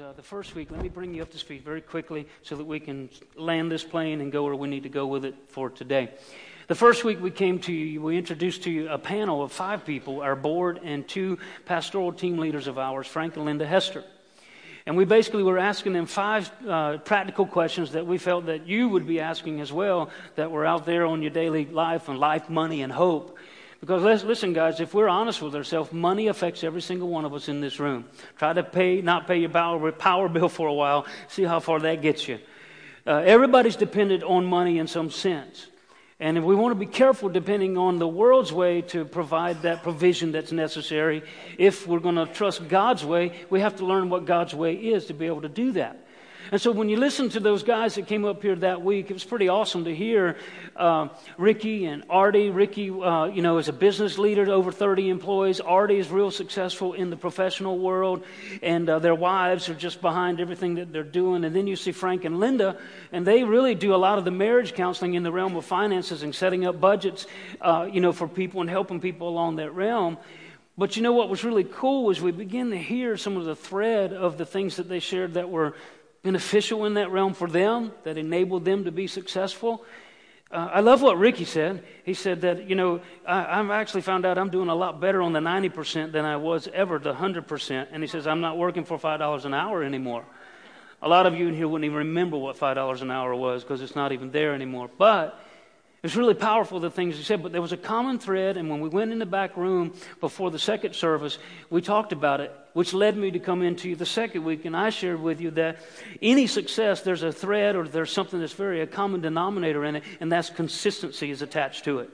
uh, 0.00 0.12
the 0.12 0.22
first 0.22 0.54
week. 0.54 0.70
Let 0.70 0.82
me 0.82 0.88
bring 0.88 1.14
you 1.14 1.22
up 1.22 1.30
to 1.30 1.38
speed 1.38 1.62
very 1.62 1.80
quickly 1.80 2.26
so 2.42 2.56
that 2.56 2.64
we 2.64 2.80
can 2.80 3.08
land 3.36 3.70
this 3.70 3.84
plane 3.84 4.20
and 4.20 4.30
go 4.30 4.44
where 4.44 4.54
we 4.54 4.68
need 4.68 4.82
to 4.82 4.88
go 4.88 5.06
with 5.06 5.24
it 5.24 5.34
for 5.48 5.70
today. 5.70 6.10
The 6.66 6.74
first 6.74 7.04
week 7.04 7.20
we 7.22 7.30
came 7.30 7.58
to 7.60 7.72
you, 7.72 8.02
we 8.02 8.18
introduced 8.18 8.64
to 8.64 8.70
you 8.70 8.88
a 8.88 8.98
panel 8.98 9.42
of 9.42 9.52
five 9.52 9.86
people, 9.86 10.20
our 10.20 10.36
board 10.36 10.80
and 10.82 11.06
two 11.06 11.38
pastoral 11.64 12.12
team 12.12 12.36
leaders 12.36 12.66
of 12.66 12.78
ours, 12.78 13.06
Frank 13.06 13.36
and 13.36 13.44
Linda 13.44 13.66
Hester. 13.66 14.04
And 14.86 14.96
we 14.96 15.04
basically 15.04 15.42
were 15.42 15.58
asking 15.58 15.94
them 15.94 16.06
five 16.06 16.50
uh, 16.66 16.98
practical 16.98 17.46
questions 17.46 17.92
that 17.92 18.06
we 18.06 18.18
felt 18.18 18.46
that 18.46 18.66
you 18.66 18.88
would 18.88 19.06
be 19.06 19.20
asking 19.20 19.60
as 19.60 19.72
well, 19.72 20.10
that 20.34 20.50
were 20.50 20.66
out 20.66 20.86
there 20.86 21.06
on 21.06 21.22
your 21.22 21.32
daily 21.32 21.66
life 21.66 22.08
and 22.08 22.18
life, 22.18 22.48
money, 22.48 22.82
and 22.82 22.92
hope. 22.92 23.35
Because 23.80 24.24
listen, 24.24 24.52
guys, 24.52 24.80
if 24.80 24.94
we're 24.94 25.08
honest 25.08 25.42
with 25.42 25.54
ourselves, 25.54 25.92
money 25.92 26.28
affects 26.28 26.64
every 26.64 26.80
single 26.80 27.08
one 27.08 27.24
of 27.24 27.34
us 27.34 27.48
in 27.48 27.60
this 27.60 27.78
room. 27.78 28.06
Try 28.36 28.52
to 28.52 28.62
pay, 28.62 29.02
not 29.02 29.26
pay 29.26 29.38
your 29.38 29.50
power, 29.50 29.92
power 29.92 30.28
bill 30.28 30.48
for 30.48 30.68
a 30.68 30.72
while. 30.72 31.06
See 31.28 31.42
how 31.42 31.60
far 31.60 31.78
that 31.80 32.00
gets 32.02 32.26
you. 32.26 32.38
Uh, 33.06 33.22
everybody's 33.24 33.76
dependent 33.76 34.22
on 34.22 34.46
money 34.46 34.78
in 34.78 34.86
some 34.86 35.10
sense. 35.10 35.66
And 36.18 36.38
if 36.38 36.44
we 36.44 36.54
want 36.54 36.72
to 36.72 36.78
be 36.78 36.90
careful, 36.90 37.28
depending 37.28 37.76
on 37.76 37.98
the 37.98 38.08
world's 38.08 38.52
way 38.52 38.80
to 38.82 39.04
provide 39.04 39.62
that 39.62 39.82
provision 39.82 40.32
that's 40.32 40.50
necessary, 40.50 41.22
if 41.58 41.86
we're 41.86 42.00
going 42.00 42.14
to 42.14 42.26
trust 42.26 42.66
God's 42.68 43.04
way, 43.04 43.32
we 43.50 43.60
have 43.60 43.76
to 43.76 43.86
learn 43.86 44.08
what 44.08 44.24
God's 44.24 44.54
way 44.54 44.74
is 44.74 45.06
to 45.06 45.14
be 45.14 45.26
able 45.26 45.42
to 45.42 45.48
do 45.50 45.72
that. 45.72 46.05
And 46.52 46.60
so 46.60 46.70
when 46.70 46.88
you 46.88 46.96
listen 46.96 47.28
to 47.30 47.40
those 47.40 47.64
guys 47.64 47.96
that 47.96 48.06
came 48.06 48.24
up 48.24 48.40
here 48.40 48.54
that 48.56 48.82
week, 48.82 49.10
it 49.10 49.14
was 49.14 49.24
pretty 49.24 49.48
awesome 49.48 49.84
to 49.84 49.94
hear 49.94 50.36
uh, 50.76 51.08
Ricky 51.38 51.86
and 51.86 52.04
Artie. 52.08 52.50
Ricky, 52.50 52.90
uh, 52.90 53.24
you 53.26 53.42
know, 53.42 53.58
is 53.58 53.68
a 53.68 53.72
business 53.72 54.16
leader 54.16 54.46
to 54.46 54.52
over 54.52 54.70
30 54.70 55.08
employees. 55.08 55.60
Artie 55.60 55.98
is 55.98 56.08
real 56.08 56.30
successful 56.30 56.92
in 56.92 57.10
the 57.10 57.16
professional 57.16 57.78
world, 57.78 58.24
and 58.62 58.88
uh, 58.88 58.98
their 59.00 59.14
wives 59.14 59.68
are 59.68 59.74
just 59.74 60.00
behind 60.00 60.40
everything 60.40 60.76
that 60.76 60.92
they're 60.92 61.02
doing. 61.02 61.44
And 61.44 61.54
then 61.54 61.66
you 61.66 61.74
see 61.74 61.92
Frank 61.92 62.24
and 62.24 62.38
Linda, 62.38 62.78
and 63.10 63.26
they 63.26 63.42
really 63.42 63.74
do 63.74 63.94
a 63.94 63.96
lot 63.96 64.18
of 64.18 64.24
the 64.24 64.30
marriage 64.30 64.74
counseling 64.74 65.14
in 65.14 65.24
the 65.24 65.32
realm 65.32 65.56
of 65.56 65.64
finances 65.64 66.22
and 66.22 66.34
setting 66.34 66.64
up 66.64 66.80
budgets, 66.80 67.26
uh, 67.60 67.88
you 67.90 68.00
know, 68.00 68.12
for 68.12 68.28
people 68.28 68.60
and 68.60 68.70
helping 68.70 69.00
people 69.00 69.28
along 69.28 69.56
that 69.56 69.74
realm. 69.74 70.16
But 70.78 70.94
you 70.94 71.02
know 71.02 71.14
what 71.14 71.30
was 71.30 71.42
really 71.42 71.64
cool 71.64 72.04
was 72.04 72.20
we 72.20 72.32
began 72.32 72.68
to 72.68 72.76
hear 72.76 73.16
some 73.16 73.38
of 73.38 73.46
the 73.46 73.56
thread 73.56 74.12
of 74.12 74.36
the 74.36 74.44
things 74.44 74.76
that 74.76 74.90
they 74.90 75.00
shared 75.00 75.34
that 75.34 75.48
were 75.48 75.74
beneficial 76.26 76.86
in 76.86 76.94
that 76.94 77.12
realm 77.12 77.34
for 77.34 77.48
them, 77.48 77.92
that 78.02 78.18
enabled 78.18 78.64
them 78.64 78.82
to 78.82 78.90
be 78.90 79.06
successful. 79.06 79.84
Uh, 80.50 80.68
I 80.72 80.80
love 80.80 81.00
what 81.00 81.18
Ricky 81.18 81.44
said. 81.44 81.84
He 82.02 82.14
said 82.14 82.40
that, 82.40 82.68
you 82.68 82.74
know, 82.74 83.00
I, 83.24 83.60
I've 83.60 83.70
actually 83.70 84.00
found 84.00 84.26
out 84.26 84.36
I'm 84.36 84.50
doing 84.50 84.68
a 84.68 84.74
lot 84.74 85.00
better 85.00 85.22
on 85.22 85.32
the 85.32 85.38
90% 85.38 86.10
than 86.10 86.24
I 86.24 86.36
was 86.36 86.66
ever 86.74 86.98
the 86.98 87.14
100%. 87.14 87.86
And 87.92 88.02
he 88.02 88.08
says, 88.08 88.26
I'm 88.26 88.40
not 88.40 88.58
working 88.58 88.84
for 88.84 88.98
$5 88.98 89.44
an 89.44 89.54
hour 89.54 89.84
anymore. 89.84 90.24
A 91.00 91.08
lot 91.08 91.26
of 91.26 91.34
you 91.36 91.46
in 91.46 91.54
here 91.54 91.68
wouldn't 91.68 91.84
even 91.84 91.98
remember 91.98 92.36
what 92.36 92.58
$5 92.58 93.02
an 93.02 93.10
hour 93.12 93.32
was 93.32 93.62
because 93.62 93.80
it's 93.80 93.94
not 93.94 94.10
even 94.10 94.32
there 94.32 94.52
anymore. 94.52 94.90
But 94.98 95.40
it 96.02 96.02
was 96.02 96.16
really 96.16 96.34
powerful, 96.34 96.80
the 96.80 96.90
things 96.90 97.16
he 97.16 97.22
said, 97.22 97.40
but 97.40 97.52
there 97.52 97.62
was 97.62 97.72
a 97.72 97.76
common 97.76 98.18
thread, 98.18 98.56
and 98.56 98.68
when 98.68 98.80
we 98.80 98.88
went 98.88 99.12
in 99.12 99.20
the 99.20 99.26
back 99.26 99.56
room 99.56 99.94
before 100.20 100.50
the 100.50 100.58
second 100.58 100.96
service, 100.96 101.38
we 101.70 101.80
talked 101.80 102.12
about 102.12 102.40
it, 102.40 102.52
which 102.76 102.92
led 102.92 103.16
me 103.16 103.30
to 103.30 103.38
come 103.38 103.62
into 103.62 103.88
you 103.88 103.96
the 103.96 104.04
second 104.04 104.44
week, 104.44 104.66
and 104.66 104.76
I 104.76 104.90
shared 104.90 105.22
with 105.22 105.40
you 105.40 105.50
that 105.52 105.78
any 106.20 106.46
success, 106.46 107.00
there's 107.00 107.22
a 107.22 107.32
thread 107.32 107.74
or 107.74 107.88
there's 107.88 108.12
something 108.12 108.38
that's 108.38 108.52
very 108.52 108.82
a 108.82 108.86
common 108.86 109.22
denominator 109.22 109.82
in 109.86 109.96
it, 109.96 110.04
and 110.20 110.30
that's 110.30 110.50
consistency 110.50 111.30
is 111.30 111.40
attached 111.40 111.84
to 111.84 112.00
it. 112.00 112.10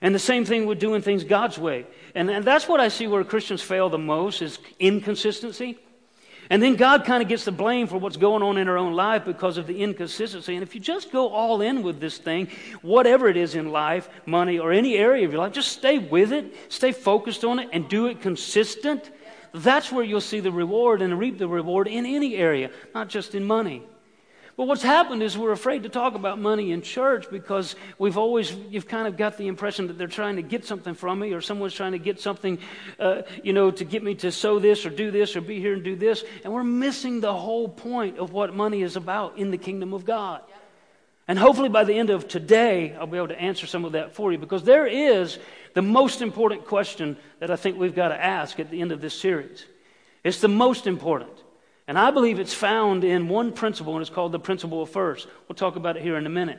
And 0.00 0.14
the 0.14 0.18
same 0.18 0.46
thing 0.46 0.64
with 0.64 0.78
doing 0.78 1.02
things 1.02 1.22
God's 1.22 1.58
way. 1.58 1.84
And, 2.14 2.30
and 2.30 2.46
that's 2.46 2.66
what 2.66 2.80
I 2.80 2.88
see 2.88 3.06
where 3.06 3.22
Christians 3.24 3.60
fail 3.60 3.90
the 3.90 3.98
most 3.98 4.40
is 4.40 4.58
inconsistency. 4.80 5.78
And 6.48 6.62
then 6.62 6.76
God 6.76 7.04
kind 7.04 7.22
of 7.22 7.28
gets 7.28 7.44
the 7.44 7.52
blame 7.52 7.86
for 7.86 7.98
what's 7.98 8.16
going 8.16 8.42
on 8.42 8.56
in 8.56 8.68
our 8.68 8.78
own 8.78 8.94
life 8.94 9.26
because 9.26 9.58
of 9.58 9.66
the 9.66 9.82
inconsistency. 9.82 10.54
And 10.54 10.62
if 10.62 10.74
you 10.74 10.80
just 10.80 11.12
go 11.12 11.28
all 11.28 11.60
in 11.60 11.82
with 11.82 12.00
this 12.00 12.16
thing, 12.16 12.48
whatever 12.80 13.28
it 13.28 13.36
is 13.36 13.54
in 13.54 13.70
life, 13.70 14.08
money, 14.24 14.58
or 14.58 14.72
any 14.72 14.96
area 14.96 15.26
of 15.26 15.32
your 15.32 15.42
life, 15.42 15.52
just 15.52 15.72
stay 15.72 15.98
with 15.98 16.32
it, 16.32 16.54
stay 16.70 16.92
focused 16.92 17.44
on 17.44 17.58
it, 17.58 17.68
and 17.70 17.86
do 17.86 18.06
it 18.06 18.22
consistent. 18.22 19.10
That's 19.54 19.92
where 19.92 20.04
you'll 20.04 20.20
see 20.20 20.40
the 20.40 20.50
reward 20.50 21.00
and 21.00 21.16
reap 21.16 21.38
the 21.38 21.46
reward 21.46 21.86
in 21.86 22.04
any 22.04 22.34
area, 22.34 22.70
not 22.92 23.08
just 23.08 23.36
in 23.36 23.44
money. 23.44 23.84
But 24.56 24.66
what's 24.66 24.82
happened 24.82 25.22
is 25.22 25.38
we're 25.38 25.52
afraid 25.52 25.84
to 25.84 25.88
talk 25.88 26.14
about 26.14 26.40
money 26.40 26.72
in 26.72 26.82
church 26.82 27.30
because 27.30 27.76
we've 27.98 28.18
always, 28.18 28.52
you've 28.70 28.86
kind 28.88 29.06
of 29.06 29.16
got 29.16 29.36
the 29.36 29.46
impression 29.46 29.88
that 29.88 29.98
they're 29.98 30.06
trying 30.06 30.36
to 30.36 30.42
get 30.42 30.64
something 30.64 30.94
from 30.94 31.20
me 31.20 31.32
or 31.32 31.40
someone's 31.40 31.74
trying 31.74 31.92
to 31.92 31.98
get 31.98 32.20
something, 32.20 32.58
uh, 32.98 33.22
you 33.42 33.52
know, 33.52 33.70
to 33.70 33.84
get 33.84 34.02
me 34.02 34.14
to 34.16 34.32
sow 34.32 34.58
this 34.58 34.86
or 34.86 34.90
do 34.90 35.12
this 35.12 35.36
or 35.36 35.40
be 35.40 35.60
here 35.60 35.74
and 35.74 35.84
do 35.84 35.94
this. 35.94 36.24
And 36.42 36.52
we're 36.52 36.64
missing 36.64 37.20
the 37.20 37.34
whole 37.34 37.68
point 37.68 38.18
of 38.18 38.32
what 38.32 38.54
money 38.54 38.82
is 38.82 38.96
about 38.96 39.38
in 39.38 39.52
the 39.52 39.58
kingdom 39.58 39.92
of 39.92 40.04
God. 40.04 40.42
And 41.26 41.38
hopefully 41.38 41.68
by 41.68 41.84
the 41.84 41.94
end 41.94 42.10
of 42.10 42.28
today, 42.28 42.94
I'll 42.94 43.06
be 43.06 43.16
able 43.16 43.28
to 43.28 43.40
answer 43.40 43.66
some 43.66 43.84
of 43.84 43.92
that 43.92 44.14
for 44.14 44.30
you 44.30 44.38
because 44.38 44.62
there 44.62 44.86
is 44.86 45.38
the 45.74 45.82
most 45.82 46.22
important 46.22 46.64
question 46.64 47.16
that 47.40 47.50
I 47.50 47.56
think 47.56 47.78
we've 47.78 47.94
got 47.94 48.08
to 48.08 48.22
ask 48.22 48.58
at 48.58 48.70
the 48.70 48.80
end 48.80 48.92
of 48.92 49.00
this 49.00 49.14
series. 49.14 49.66
It's 50.22 50.40
the 50.40 50.48
most 50.48 50.86
important. 50.86 51.32
And 51.86 51.98
I 51.98 52.10
believe 52.10 52.38
it's 52.40 52.54
found 52.54 53.04
in 53.04 53.28
one 53.28 53.52
principle, 53.52 53.92
and 53.94 54.00
it's 54.00 54.10
called 54.10 54.32
the 54.32 54.38
principle 54.38 54.82
of 54.82 54.88
first. 54.88 55.28
We'll 55.48 55.56
talk 55.56 55.76
about 55.76 55.96
it 55.96 56.02
here 56.02 56.16
in 56.16 56.26
a 56.26 56.30
minute. 56.30 56.58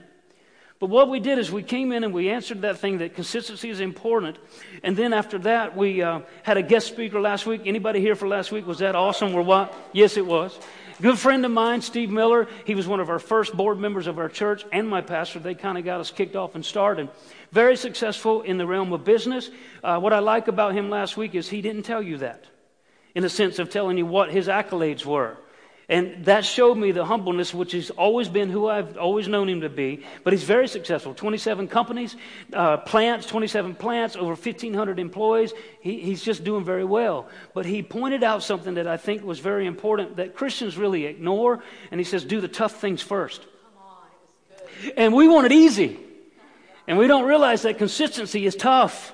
But 0.80 0.90
what 0.90 1.10
we 1.10 1.20
did 1.20 1.40
is 1.40 1.52
we 1.52 1.64
came 1.64 1.92
in 1.94 2.04
and 2.04 2.14
we 2.14 2.30
answered 2.30 2.62
that 2.62 2.78
thing 2.78 2.98
that 2.98 3.16
consistency 3.16 3.70
is 3.70 3.80
important. 3.80 4.38
And 4.84 4.96
then 4.96 5.14
after 5.14 5.40
that, 5.40 5.76
we 5.76 6.02
uh, 6.02 6.20
had 6.44 6.58
a 6.58 6.62
guest 6.62 6.88
speaker 6.88 7.20
last 7.22 7.46
week. 7.46 7.62
Anybody 7.66 8.02
here 8.02 8.16
for 8.16 8.28
last 8.28 8.52
week? 8.52 8.68
Was 8.68 8.80
that 8.80 8.94
awesome 8.94 9.34
or 9.34 9.42
what? 9.42 9.74
Yes, 9.94 10.18
it 10.18 10.26
was. 10.26 10.60
Good 11.02 11.20
friend 11.20 11.44
of 11.46 11.52
mine, 11.52 11.82
Steve 11.82 12.10
Miller. 12.10 12.48
He 12.64 12.74
was 12.74 12.88
one 12.88 13.02
of 13.02 13.10
our 13.10 13.20
first 13.20 13.54
board 13.54 13.78
members 13.78 14.08
of 14.08 14.18
our 14.18 14.30
church 14.30 14.66
and 14.72 14.88
my 14.88 15.02
pastor. 15.02 15.40
They 15.40 15.54
kind 15.54 15.78
of 15.78 15.84
got 15.84 16.00
us 16.00 16.10
kicked 16.10 16.38
off 16.38 16.56
and 16.56 16.64
started. 16.64 17.10
Very 17.52 17.76
successful 17.76 18.44
in 18.44 18.58
the 18.58 18.66
realm 18.66 18.94
of 18.94 19.04
business. 19.04 19.50
Uh, 19.84 20.00
what 20.00 20.14
I 20.14 20.20
like 20.20 20.48
about 20.48 20.74
him 20.74 20.90
last 20.90 21.18
week 21.18 21.36
is 21.36 21.50
he 21.50 21.62
didn't 21.62 21.84
tell 21.84 22.02
you 22.02 22.18
that 22.20 22.46
in 23.14 23.24
the 23.24 23.30
sense 23.30 23.60
of 23.60 23.70
telling 23.70 23.98
you 23.98 24.06
what 24.06 24.32
his 24.32 24.48
accolades 24.48 25.06
were. 25.06 25.38
And 25.88 26.26
that 26.26 26.46
showed 26.46 26.78
me 26.78 26.92
the 26.92 27.06
humbleness, 27.06 27.54
which 27.54 27.74
has 27.74 27.92
always 27.92 28.28
been 28.28 28.50
who 28.50 28.68
I've 28.68 28.98
always 28.98 29.28
known 29.28 29.48
him 29.48 29.62
to 29.62 29.70
be. 29.70 30.04
But 30.24 30.34
he's 30.34 30.44
very 30.44 30.68
successful. 30.68 31.14
27 31.14 31.68
companies, 31.68 32.16
uh, 32.54 32.78
plants, 32.78 33.28
27 33.28 33.76
plants, 33.76 34.16
over 34.16 34.34
1,500 34.34 34.98
employees. 34.98 35.54
He, 35.82 36.00
he's 36.00 36.24
just 36.24 36.44
doing 36.44 36.66
very 36.66 36.84
well. 36.84 37.28
But 37.54 37.68
he 37.68 37.84
pointed 37.84 38.24
out 38.24 38.42
something 38.42 38.76
that 38.76 38.88
I 38.88 38.98
think 38.98 39.24
was 39.24 39.40
very 39.40 39.68
important 39.68 40.16
that 40.16 40.36
Christians 40.36 40.76
really 40.76 41.06
ignore. 41.06 41.64
And 41.92 42.00
he 42.00 42.04
says, 42.04 42.26
do 42.26 42.42
the 42.42 42.48
tough 42.48 42.82
things 42.82 43.04
first. 43.04 43.46
And 44.98 45.14
we 45.14 45.28
want 45.28 45.46
it 45.46 45.52
easy. 45.52 46.00
And 46.88 46.98
we 46.98 47.06
don't 47.06 47.26
realize 47.26 47.62
that 47.62 47.78
consistency 47.78 48.48
is 48.48 48.56
tough. 48.56 49.14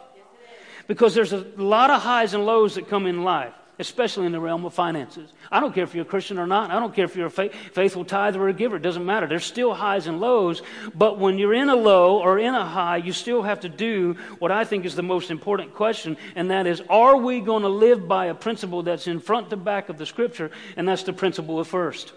Because 0.88 1.14
there's 1.16 1.34
a 1.34 1.46
lot 1.58 1.90
of 1.90 2.02
highs 2.02 2.34
and 2.34 2.46
lows 2.46 2.76
that 2.76 2.88
come 2.88 3.08
in 3.08 3.24
life 3.24 3.54
especially 3.81 4.28
in 4.28 4.31
the 4.31 4.40
realm 4.40 4.64
of 4.64 4.74
finances. 4.74 5.30
I 5.52 5.59
don't 5.59 5.74
care 5.74 5.84
if 5.84 5.94
you're 5.94 6.03
a 6.03 6.08
Christian 6.08 6.38
or 6.38 6.47
not. 6.47 6.69
I 6.69 6.80
don't 6.80 6.96
care 6.96 7.06
if 7.06 7.16
you're 7.16 7.28
a 7.28 7.30
faithful 7.30 8.06
tither 8.06 8.42
or 8.42 8.47
a 8.47 8.53
giver. 8.53 8.78
It 8.78 8.84
doesn't 8.84 9.06
matter. 9.06 9.28
There's 9.28 9.44
still 9.44 9.74
highs 9.74 10.08
and 10.08 10.22
lows. 10.22 10.62
But 10.94 11.18
when 11.18 11.38
you're 11.38 11.53
in 11.53 11.68
a 11.68 11.75
low 11.75 12.22
or 12.22 12.40
in 12.40 12.53
a 12.53 12.64
high, 12.64 12.97
you 12.97 13.12
still 13.12 13.42
have 13.42 13.62
to 13.62 13.69
do 13.69 14.14
what 14.40 14.52
I 14.52 14.64
think 14.64 14.86
is 14.86 14.96
the 14.96 15.03
most 15.03 15.31
important 15.31 15.74
question, 15.74 16.16
and 16.36 16.52
that 16.52 16.68
is 16.68 16.81
are 16.90 17.18
we 17.18 17.42
going 17.42 17.64
to 17.64 17.69
live 17.69 18.08
by 18.08 18.28
a 18.28 18.36
principle 18.36 18.84
that's 18.84 19.08
in 19.08 19.19
front 19.19 19.50
to 19.50 19.58
back 19.58 19.90
of 19.90 19.98
the 19.98 20.06
Scripture, 20.06 20.52
and 20.78 20.88
that's 20.88 21.03
the 21.03 21.13
principle 21.13 21.59
of 21.59 21.68
first? 21.68 22.13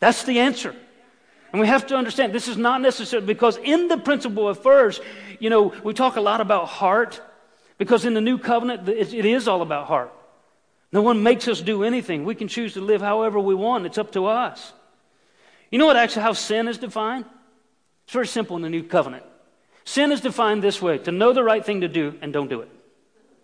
That's 0.00 0.24
the 0.24 0.40
answer. 0.40 0.74
And 1.52 1.60
we 1.60 1.68
have 1.68 1.86
to 1.86 1.96
understand 1.96 2.32
this 2.32 2.48
is 2.48 2.56
not 2.56 2.80
necessary 2.80 3.22
because 3.22 3.58
in 3.58 3.86
the 3.86 3.96
principle 3.96 4.48
of 4.48 4.60
first, 4.60 5.00
you 5.38 5.50
know, 5.50 5.72
we 5.84 5.94
talk 5.94 6.16
a 6.16 6.20
lot 6.20 6.40
about 6.40 6.66
heart 6.66 7.22
because 7.78 8.04
in 8.04 8.12
the 8.12 8.20
new 8.20 8.38
covenant, 8.38 8.88
it 8.88 9.24
is 9.24 9.46
all 9.46 9.62
about 9.62 9.86
heart. 9.86 10.12
No 10.94 11.02
one 11.02 11.24
makes 11.24 11.48
us 11.48 11.60
do 11.60 11.82
anything. 11.82 12.24
We 12.24 12.36
can 12.36 12.46
choose 12.46 12.74
to 12.74 12.80
live 12.80 13.00
however 13.00 13.40
we 13.40 13.56
want. 13.56 13.84
It's 13.84 13.98
up 13.98 14.12
to 14.12 14.26
us. 14.26 14.72
You 15.72 15.78
know 15.80 15.86
what 15.86 15.96
actually 15.96 16.22
how 16.22 16.34
sin 16.34 16.68
is 16.68 16.78
defined? 16.78 17.24
It's 18.04 18.12
very 18.12 18.28
simple 18.28 18.54
in 18.54 18.62
the 18.62 18.70
new 18.70 18.84
covenant. 18.84 19.24
Sin 19.84 20.12
is 20.12 20.20
defined 20.20 20.62
this 20.62 20.80
way 20.80 20.98
to 20.98 21.10
know 21.10 21.32
the 21.32 21.42
right 21.42 21.66
thing 21.66 21.80
to 21.80 21.88
do 21.88 22.16
and 22.22 22.32
don't 22.32 22.48
do 22.48 22.60
it. 22.60 22.68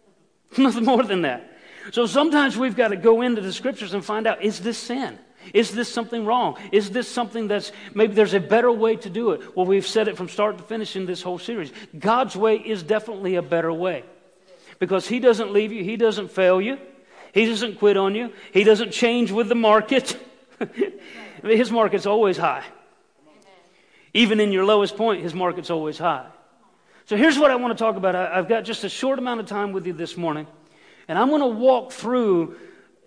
Nothing 0.58 0.85
more 0.85 1.02
than 1.02 1.23
that. 1.23 1.58
So 1.91 2.06
sometimes 2.06 2.56
we've 2.56 2.76
got 2.76 2.88
to 2.88 2.97
go 2.97 3.20
into 3.20 3.41
the 3.41 3.53
scriptures 3.53 3.94
and 3.94 4.05
find 4.05 4.29
out 4.29 4.44
is 4.44 4.61
this 4.61 4.79
sin? 4.79 5.19
Is 5.53 5.73
this 5.73 5.93
something 5.93 6.25
wrong? 6.25 6.56
Is 6.70 6.91
this 6.91 7.08
something 7.08 7.49
that's 7.49 7.73
maybe 7.94 8.14
there's 8.14 8.35
a 8.35 8.41
better 8.41 8.70
way 8.70 8.94
to 8.94 9.11
do 9.11 9.32
it? 9.32 9.56
Well, 9.56 9.67
we've 9.67 9.87
said 9.87 10.06
it 10.06 10.17
from 10.17 10.29
start 10.29 10.58
to 10.58 10.62
finish 10.62 10.94
in 10.94 11.05
this 11.05 11.20
whole 11.20 11.41
series. 11.41 11.73
God's 11.99 12.37
way 12.37 12.58
is 12.58 12.85
definitely 12.85 13.35
a 13.35 13.43
better 13.43 13.73
way 13.73 14.05
because 14.79 15.08
He 15.08 15.19
doesn't 15.19 15.53
leave 15.53 15.73
you, 15.73 15.82
He 15.82 15.96
doesn't 15.96 16.31
fail 16.31 16.61
you. 16.61 16.79
He 17.32 17.47
doesn't 17.47 17.79
quit 17.79 17.97
on 17.97 18.15
you. 18.15 18.32
He 18.53 18.65
doesn't 18.65 18.93
change 18.93 19.31
with 19.31 19.49
the 19.49 19.55
market. 19.55 20.17
his 21.43 21.71
market's 21.71 22.06
always 22.06 22.37
high. 22.37 22.65
Even 24.12 24.41
in 24.41 24.53
your 24.53 24.65
lowest 24.65 24.97
point, 24.97 25.23
his 25.23 25.35
market's 25.35 25.71
always 25.71 25.99
high. 25.99 26.27
So 27.06 27.17
here's 27.17 27.38
what 27.38 27.50
I 27.50 27.56
want 27.56 27.77
to 27.77 27.82
talk 27.82 27.97
about. 27.97 28.15
I've 28.15 28.49
got 28.49 28.65
just 28.65 28.85
a 28.85 28.88
short 28.88 29.19
amount 29.19 29.41
of 29.41 29.47
time 29.47 29.73
with 29.73 29.87
you 29.87 29.93
this 29.93 30.17
morning, 30.17 30.47
and 31.09 31.19
I'm 31.19 31.29
going 31.29 31.41
to 31.41 31.47
walk 31.47 31.93
through 31.93 32.56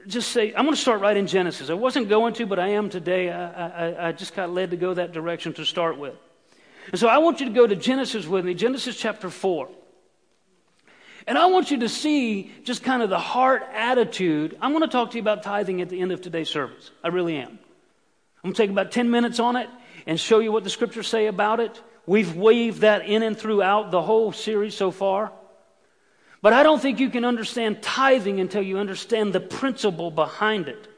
just 0.07 0.31
say, 0.31 0.53
I'm 0.53 0.65
going 0.65 0.75
to 0.75 0.81
start 0.81 1.01
right 1.01 1.15
in 1.15 1.27
Genesis. 1.27 1.69
I 1.69 1.73
wasn't 1.73 2.09
going 2.09 2.33
to, 2.35 2.45
but 2.45 2.59
I 2.59 2.69
am 2.69 2.89
today. 2.89 3.29
I, 3.29 3.67
I, 3.67 4.07
I 4.09 4.11
just 4.11 4.35
got 4.35 4.49
led 4.49 4.71
to 4.71 4.77
go 4.77 4.93
that 4.93 5.13
direction 5.13 5.53
to 5.53 5.65
start 5.65 5.97
with. 5.97 6.15
And 6.91 6.99
so 6.99 7.07
I 7.07 7.19
want 7.19 7.39
you 7.39 7.45
to 7.45 7.53
go 7.53 7.65
to 7.65 7.75
Genesis 7.75 8.27
with 8.27 8.43
me, 8.43 8.53
Genesis 8.53 8.97
chapter 8.97 9.29
4. 9.29 9.69
And 11.25 11.37
I 11.37 11.45
want 11.45 11.71
you 11.71 11.79
to 11.79 11.89
see 11.89 12.51
just 12.63 12.83
kind 12.83 13.01
of 13.01 13.09
the 13.09 13.19
heart 13.19 13.63
attitude. 13.73 14.57
I'm 14.61 14.71
going 14.71 14.81
to 14.81 14.89
talk 14.89 15.11
to 15.11 15.17
you 15.17 15.21
about 15.21 15.43
tithing 15.43 15.81
at 15.81 15.89
the 15.89 15.99
end 16.01 16.11
of 16.11 16.21
today's 16.21 16.49
service. 16.49 16.91
I 17.03 17.09
really 17.09 17.37
am. 17.37 17.59
I'm 18.43 18.51
going 18.51 18.53
to 18.53 18.61
take 18.61 18.69
about 18.69 18.91
10 18.91 19.09
minutes 19.09 19.39
on 19.39 19.55
it 19.55 19.69
and 20.05 20.19
show 20.19 20.39
you 20.39 20.51
what 20.51 20.63
the 20.63 20.69
scriptures 20.69 21.07
say 21.07 21.27
about 21.27 21.59
it. 21.59 21.81
We've 22.05 22.35
weaved 22.35 22.81
that 22.81 23.05
in 23.05 23.23
and 23.23 23.37
throughout 23.37 23.91
the 23.91 24.01
whole 24.01 24.33
series 24.33 24.75
so 24.75 24.91
far. 24.91 25.31
But 26.41 26.51
I 26.51 26.63
don't 26.63 26.81
think 26.81 26.99
you 26.99 27.09
can 27.09 27.23
understand 27.23 27.81
tithing 27.81 28.41
until 28.41 28.61
you 28.61 28.77
understand 28.77 29.31
the 29.31 29.39
principle 29.39 30.11
behind 30.11 30.67
it. 30.67 30.89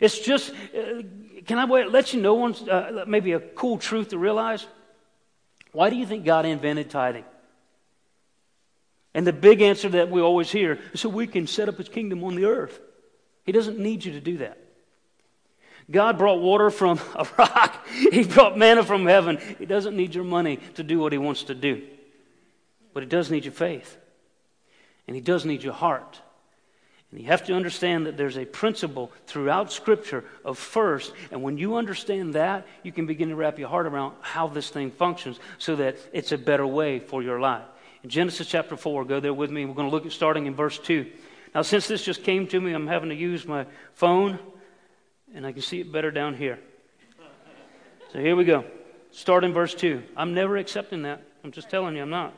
It's 0.00 0.18
just, 0.18 0.52
uh, 0.76 1.02
can 1.46 1.60
I 1.60 1.64
let 1.64 2.12
you 2.12 2.20
know 2.20 2.34
one, 2.34 2.54
uh, 2.68 3.04
maybe 3.06 3.32
a 3.32 3.40
cool 3.40 3.78
truth 3.78 4.08
to 4.08 4.18
realize? 4.18 4.66
Why 5.70 5.90
do 5.90 5.96
you 5.96 6.06
think 6.06 6.24
God 6.24 6.44
invented 6.44 6.90
tithing? 6.90 7.24
And 9.14 9.26
the 9.26 9.32
big 9.32 9.60
answer 9.60 9.88
that 9.90 10.10
we 10.10 10.20
always 10.20 10.50
hear 10.50 10.78
is 10.92 11.00
so 11.00 11.08
we 11.08 11.26
can 11.26 11.46
set 11.46 11.68
up 11.68 11.76
his 11.76 11.88
kingdom 11.88 12.24
on 12.24 12.34
the 12.34 12.46
earth. 12.46 12.80
He 13.44 13.52
doesn't 13.52 13.78
need 13.78 14.04
you 14.04 14.12
to 14.12 14.20
do 14.20 14.38
that. 14.38 14.58
God 15.90 16.16
brought 16.16 16.40
water 16.40 16.70
from 16.70 16.98
a 17.14 17.26
rock. 17.38 17.86
He 17.88 18.24
brought 18.24 18.56
manna 18.56 18.82
from 18.82 19.06
heaven. 19.06 19.38
He 19.58 19.66
doesn't 19.66 19.96
need 19.96 20.14
your 20.14 20.24
money 20.24 20.58
to 20.74 20.82
do 20.82 20.98
what 20.98 21.12
he 21.12 21.18
wants 21.18 21.44
to 21.44 21.54
do. 21.54 21.82
But 22.94 23.02
he 23.02 23.08
does 23.08 23.30
need 23.30 23.44
your 23.44 23.52
faith. 23.52 23.96
And 25.06 25.16
he 25.16 25.22
does 25.22 25.44
need 25.44 25.62
your 25.62 25.72
heart. 25.72 26.20
And 27.10 27.20
you 27.20 27.26
have 27.26 27.44
to 27.44 27.54
understand 27.54 28.06
that 28.06 28.16
there's 28.16 28.38
a 28.38 28.46
principle 28.46 29.12
throughout 29.26 29.70
Scripture 29.70 30.24
of 30.44 30.58
first. 30.58 31.12
And 31.30 31.42
when 31.42 31.58
you 31.58 31.76
understand 31.76 32.34
that, 32.34 32.66
you 32.82 32.92
can 32.92 33.06
begin 33.06 33.28
to 33.28 33.36
wrap 33.36 33.58
your 33.58 33.68
heart 33.68 33.86
around 33.86 34.14
how 34.22 34.46
this 34.46 34.70
thing 34.70 34.90
functions 34.90 35.38
so 35.58 35.76
that 35.76 35.98
it's 36.14 36.32
a 36.32 36.38
better 36.38 36.66
way 36.66 37.00
for 37.00 37.22
your 37.22 37.38
life. 37.38 37.64
In 38.02 38.10
Genesis 38.10 38.48
chapter 38.48 38.76
4, 38.76 39.04
go 39.04 39.20
there 39.20 39.32
with 39.32 39.50
me. 39.50 39.64
We're 39.64 39.74
going 39.74 39.88
to 39.88 39.94
look 39.94 40.06
at 40.06 40.12
starting 40.12 40.46
in 40.46 40.56
verse 40.56 40.76
2. 40.78 41.08
Now, 41.54 41.62
since 41.62 41.86
this 41.86 42.04
just 42.04 42.24
came 42.24 42.48
to 42.48 42.60
me, 42.60 42.72
I'm 42.72 42.88
having 42.88 43.10
to 43.10 43.14
use 43.14 43.46
my 43.46 43.66
phone, 43.94 44.40
and 45.34 45.46
I 45.46 45.52
can 45.52 45.62
see 45.62 45.80
it 45.80 45.92
better 45.92 46.10
down 46.10 46.34
here. 46.34 46.58
So 48.12 48.18
here 48.18 48.34
we 48.34 48.44
go. 48.44 48.64
Start 49.12 49.44
in 49.44 49.52
verse 49.52 49.72
2. 49.74 50.02
I'm 50.16 50.34
never 50.34 50.56
accepting 50.56 51.02
that. 51.02 51.22
I'm 51.44 51.52
just 51.52 51.70
telling 51.70 51.94
you, 51.94 52.02
I'm 52.02 52.10
not. 52.10 52.34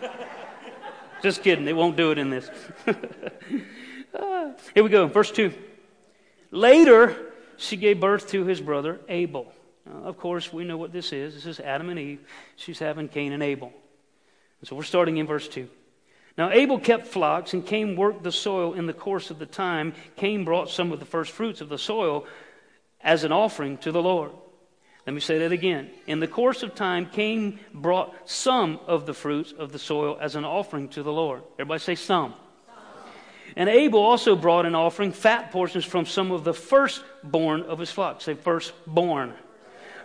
just 1.22 1.42
kidding. 1.42 1.64
They 1.64 1.72
won't 1.72 1.96
do 1.96 2.12
it 2.12 2.18
in 2.18 2.30
this. 2.30 2.48
uh, 2.86 4.52
here 4.74 4.84
we 4.84 4.90
go. 4.90 5.08
Verse 5.08 5.32
2. 5.32 5.52
Later, 6.52 7.29
she 7.60 7.76
gave 7.76 8.00
birth 8.00 8.28
to 8.30 8.44
his 8.44 8.60
brother 8.60 9.00
Abel. 9.08 9.52
Now, 9.86 10.04
of 10.04 10.18
course, 10.18 10.52
we 10.52 10.64
know 10.64 10.76
what 10.76 10.92
this 10.92 11.12
is. 11.12 11.34
This 11.34 11.46
is 11.46 11.60
Adam 11.60 11.90
and 11.90 11.98
Eve. 11.98 12.20
She's 12.56 12.78
having 12.78 13.08
Cain 13.08 13.32
and 13.32 13.42
Abel. 13.42 13.72
And 14.60 14.68
so 14.68 14.76
we're 14.76 14.82
starting 14.82 15.18
in 15.18 15.26
verse 15.26 15.48
2. 15.48 15.68
Now 16.38 16.50
Abel 16.50 16.78
kept 16.78 17.06
flocks, 17.06 17.52
and 17.52 17.66
Cain 17.66 17.96
worked 17.96 18.22
the 18.22 18.32
soil 18.32 18.74
in 18.74 18.86
the 18.86 18.92
course 18.92 19.30
of 19.30 19.38
the 19.38 19.46
time. 19.46 19.94
Cain 20.16 20.44
brought 20.44 20.70
some 20.70 20.92
of 20.92 21.00
the 21.00 21.04
first 21.04 21.32
fruits 21.32 21.60
of 21.60 21.68
the 21.68 21.78
soil 21.78 22.26
as 23.00 23.24
an 23.24 23.32
offering 23.32 23.76
to 23.78 23.92
the 23.92 24.02
Lord. 24.02 24.32
Let 25.06 25.14
me 25.14 25.20
say 25.20 25.38
that 25.38 25.52
again. 25.52 25.90
In 26.06 26.20
the 26.20 26.28
course 26.28 26.62
of 26.62 26.74
time, 26.74 27.06
Cain 27.06 27.58
brought 27.74 28.28
some 28.28 28.78
of 28.86 29.06
the 29.06 29.14
fruits 29.14 29.52
of 29.52 29.72
the 29.72 29.78
soil 29.78 30.18
as 30.20 30.36
an 30.36 30.44
offering 30.44 30.88
to 30.90 31.02
the 31.02 31.12
Lord. 31.12 31.42
Everybody 31.54 31.80
say 31.80 31.94
some. 31.94 32.34
And 33.56 33.68
Abel 33.68 34.00
also 34.00 34.36
brought 34.36 34.66
an 34.66 34.74
offering, 34.74 35.12
fat 35.12 35.50
portions 35.50 35.84
from 35.84 36.06
some 36.06 36.30
of 36.30 36.44
the 36.44 36.54
firstborn 36.54 37.62
of 37.62 37.78
his 37.78 37.90
flock. 37.90 38.20
Say, 38.20 38.34
firstborn. 38.34 39.34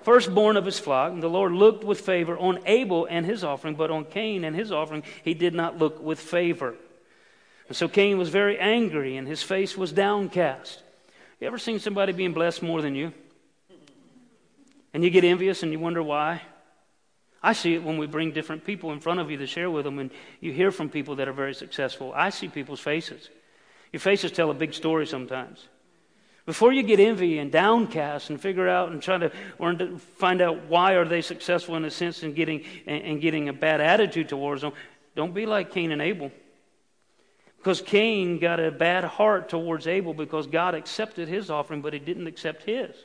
Firstborn 0.02 0.58
of 0.58 0.66
his 0.66 0.80
flock. 0.80 1.12
And 1.12 1.22
the 1.22 1.30
Lord 1.30 1.52
looked 1.52 1.84
with 1.84 2.02
favor 2.02 2.38
on 2.38 2.60
Abel 2.66 3.08
and 3.10 3.26
his 3.26 3.44
offering, 3.44 3.76
but 3.76 3.92
on 3.92 4.06
Cain 4.06 4.44
and 4.44 4.56
his 4.56 4.72
offering, 4.72 5.04
he 5.24 5.34
did 5.34 5.54
not 5.54 5.78
look 5.78 6.02
with 6.02 6.20
favor. 6.20 6.76
And 7.68 7.76
so 7.76 7.88
Cain 7.88 8.18
was 8.18 8.30
very 8.30 8.60
angry, 8.60 9.18
and 9.18 9.28
his 9.28 9.42
face 9.42 9.76
was 9.78 9.92
downcast. 9.92 10.84
You 11.40 11.48
ever 11.48 11.58
seen 11.58 11.80
somebody 11.80 12.14
being 12.14 12.34
blessed 12.34 12.64
more 12.64 12.82
than 12.82 12.96
you? 12.96 13.14
And 14.94 15.04
you 15.04 15.10
get 15.10 15.24
envious 15.24 15.62
and 15.62 15.74
you 15.74 15.80
wonder 15.80 16.02
why? 16.02 16.42
I 17.46 17.54
see 17.54 17.76
it 17.76 17.84
when 17.84 18.00
we 18.00 18.08
bring 18.08 18.32
different 18.32 18.66
people 18.66 18.92
in 18.92 19.00
front 19.00 19.20
of 19.20 19.30
you 19.30 19.38
to 19.38 19.46
share 19.46 19.70
with 19.70 19.86
them, 19.86 20.00
and 20.00 20.10
you 20.42 20.52
hear 20.52 20.72
from 20.72 20.90
people 20.90 21.18
that 21.18 21.28
are 21.28 21.34
very 21.34 21.54
successful. 21.54 22.12
I 22.16 22.32
see 22.32 22.48
people's 22.48 22.80
faces. 22.80 23.30
Your 23.94 24.00
faces 24.00 24.32
tell 24.32 24.50
a 24.50 24.54
big 24.56 24.74
story 24.74 25.06
sometimes. 25.06 25.68
Before 26.48 26.74
you 26.74 26.82
get 26.82 27.00
envy 27.00 27.38
and 27.38 27.52
downcast 27.52 28.32
and 28.32 28.42
figure 28.42 28.68
out 28.68 28.92
and 28.92 29.00
try 29.00 29.20
to, 29.20 29.30
to 29.60 30.00
find 30.18 30.42
out 30.42 30.66
why 30.70 30.94
are 30.94 31.06
they 31.06 31.22
successful 31.22 31.76
in 31.76 31.86
a 31.86 31.92
sense 31.92 32.24
and 32.24 32.36
getting 32.36 32.64
and 32.88 33.22
getting 33.22 33.48
a 33.48 33.54
bad 33.54 33.80
attitude 33.80 34.28
towards 34.28 34.64
them, 34.64 34.74
don't 35.16 35.36
be 35.36 35.46
like 35.46 35.72
Cain 35.72 35.92
and 35.92 36.02
Abel. 36.02 36.32
Because 37.58 37.80
Cain 37.80 38.40
got 38.40 38.60
a 38.60 38.72
bad 38.72 39.04
heart 39.04 39.50
towards 39.50 39.86
Abel 39.86 40.16
because 40.16 40.48
God 40.48 40.74
accepted 40.74 41.28
his 41.28 41.52
offering, 41.52 41.82
but 41.82 41.94
he 41.94 42.00
didn't 42.00 42.26
accept 42.26 42.64
his. 42.64 42.96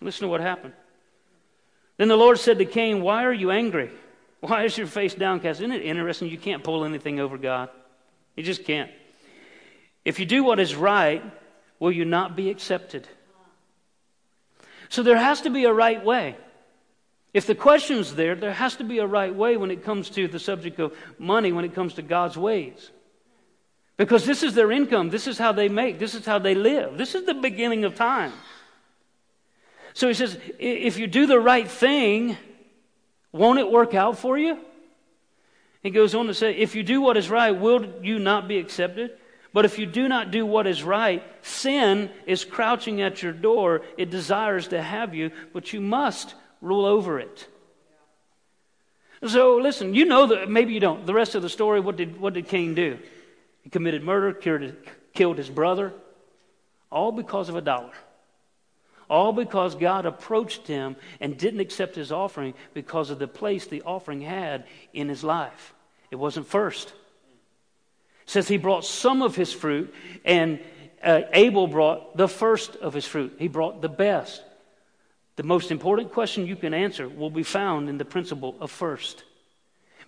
Listen 0.00 0.22
to 0.22 0.28
what 0.28 0.40
happened. 0.40 0.72
Then 1.96 2.08
the 2.08 2.16
Lord 2.16 2.38
said 2.38 2.58
to 2.58 2.64
Cain, 2.64 3.02
Why 3.02 3.24
are 3.24 3.32
you 3.32 3.50
angry? 3.50 3.90
Why 4.40 4.64
is 4.64 4.76
your 4.76 4.86
face 4.86 5.14
downcast? 5.14 5.60
Isn't 5.60 5.72
it 5.72 5.82
interesting? 5.82 6.28
You 6.28 6.38
can't 6.38 6.62
pull 6.62 6.84
anything 6.84 7.20
over 7.20 7.38
God. 7.38 7.70
You 8.36 8.42
just 8.42 8.64
can't. 8.64 8.90
If 10.04 10.18
you 10.18 10.26
do 10.26 10.44
what 10.44 10.60
is 10.60 10.74
right, 10.74 11.22
will 11.78 11.92
you 11.92 12.04
not 12.04 12.36
be 12.36 12.50
accepted? 12.50 13.08
So 14.88 15.02
there 15.02 15.16
has 15.16 15.42
to 15.42 15.50
be 15.50 15.64
a 15.64 15.72
right 15.72 16.04
way. 16.04 16.36
If 17.32 17.46
the 17.46 17.54
question's 17.54 18.14
there, 18.14 18.34
there 18.34 18.52
has 18.52 18.76
to 18.76 18.84
be 18.84 18.98
a 18.98 19.06
right 19.06 19.34
way 19.34 19.56
when 19.56 19.70
it 19.70 19.82
comes 19.82 20.10
to 20.10 20.28
the 20.28 20.38
subject 20.38 20.78
of 20.78 20.96
money, 21.18 21.52
when 21.52 21.64
it 21.64 21.74
comes 21.74 21.94
to 21.94 22.02
God's 22.02 22.36
ways. 22.36 22.90
Because 23.96 24.24
this 24.24 24.42
is 24.42 24.54
their 24.54 24.70
income, 24.70 25.10
this 25.10 25.26
is 25.26 25.38
how 25.38 25.52
they 25.52 25.68
make, 25.68 25.98
this 25.98 26.14
is 26.14 26.26
how 26.26 26.38
they 26.38 26.54
live, 26.54 26.98
this 26.98 27.14
is 27.14 27.24
the 27.26 27.34
beginning 27.34 27.84
of 27.84 27.94
time. 27.94 28.32
So 29.94 30.08
he 30.08 30.14
says, 30.14 30.36
if 30.58 30.98
you 30.98 31.06
do 31.06 31.26
the 31.26 31.40
right 31.40 31.68
thing, 31.68 32.36
won't 33.32 33.58
it 33.58 33.70
work 33.70 33.94
out 33.94 34.18
for 34.18 34.36
you? 34.36 34.58
He 35.82 35.90
goes 35.90 36.14
on 36.14 36.26
to 36.26 36.34
say, 36.34 36.54
if 36.56 36.74
you 36.74 36.82
do 36.82 37.00
what 37.00 37.16
is 37.16 37.30
right, 37.30 37.52
will 37.52 37.86
you 38.02 38.18
not 38.18 38.48
be 38.48 38.58
accepted? 38.58 39.12
But 39.52 39.64
if 39.64 39.78
you 39.78 39.86
do 39.86 40.08
not 40.08 40.32
do 40.32 40.44
what 40.44 40.66
is 40.66 40.82
right, 40.82 41.22
sin 41.42 42.10
is 42.26 42.44
crouching 42.44 43.02
at 43.02 43.22
your 43.22 43.32
door. 43.32 43.82
It 43.96 44.10
desires 44.10 44.68
to 44.68 44.82
have 44.82 45.14
you, 45.14 45.30
but 45.52 45.72
you 45.72 45.80
must 45.80 46.34
rule 46.60 46.84
over 46.84 47.20
it. 47.20 47.46
So 49.24 49.56
listen, 49.56 49.94
you 49.94 50.06
know 50.06 50.26
that 50.26 50.50
maybe 50.50 50.74
you 50.74 50.80
don't. 50.80 51.06
The 51.06 51.14
rest 51.14 51.36
of 51.36 51.42
the 51.42 51.48
story, 51.48 51.78
what 51.78 51.96
did, 51.96 52.20
what 52.20 52.34
did 52.34 52.48
Cain 52.48 52.74
do? 52.74 52.98
He 53.62 53.70
committed 53.70 54.02
murder, 54.02 54.32
killed 55.12 55.38
his 55.38 55.50
brother, 55.50 55.92
all 56.90 57.12
because 57.12 57.48
of 57.48 57.54
a 57.54 57.62
dollar. 57.62 57.92
All 59.08 59.32
because 59.32 59.74
God 59.74 60.06
approached 60.06 60.66
him 60.66 60.96
and 61.20 61.36
didn't 61.36 61.60
accept 61.60 61.94
his 61.94 62.10
offering 62.10 62.54
because 62.72 63.10
of 63.10 63.18
the 63.18 63.28
place 63.28 63.66
the 63.66 63.82
offering 63.82 64.20
had 64.20 64.64
in 64.92 65.08
his 65.08 65.22
life. 65.22 65.74
It 66.10 66.16
wasn't 66.16 66.46
first. 66.46 66.88
It 66.88 68.30
says 68.30 68.48
he 68.48 68.56
brought 68.56 68.84
some 68.84 69.20
of 69.20 69.36
his 69.36 69.52
fruit, 69.52 69.94
and 70.24 70.60
uh, 71.02 71.22
Abel 71.32 71.66
brought 71.66 72.16
the 72.16 72.28
first 72.28 72.76
of 72.76 72.94
his 72.94 73.06
fruit. 73.06 73.34
He 73.38 73.48
brought 73.48 73.82
the 73.82 73.88
best. 73.88 74.42
The 75.36 75.42
most 75.42 75.70
important 75.70 76.12
question 76.12 76.46
you 76.46 76.56
can 76.56 76.72
answer 76.72 77.08
will 77.08 77.30
be 77.30 77.42
found 77.42 77.88
in 77.88 77.98
the 77.98 78.04
principle 78.04 78.56
of 78.60 78.70
first. 78.70 79.24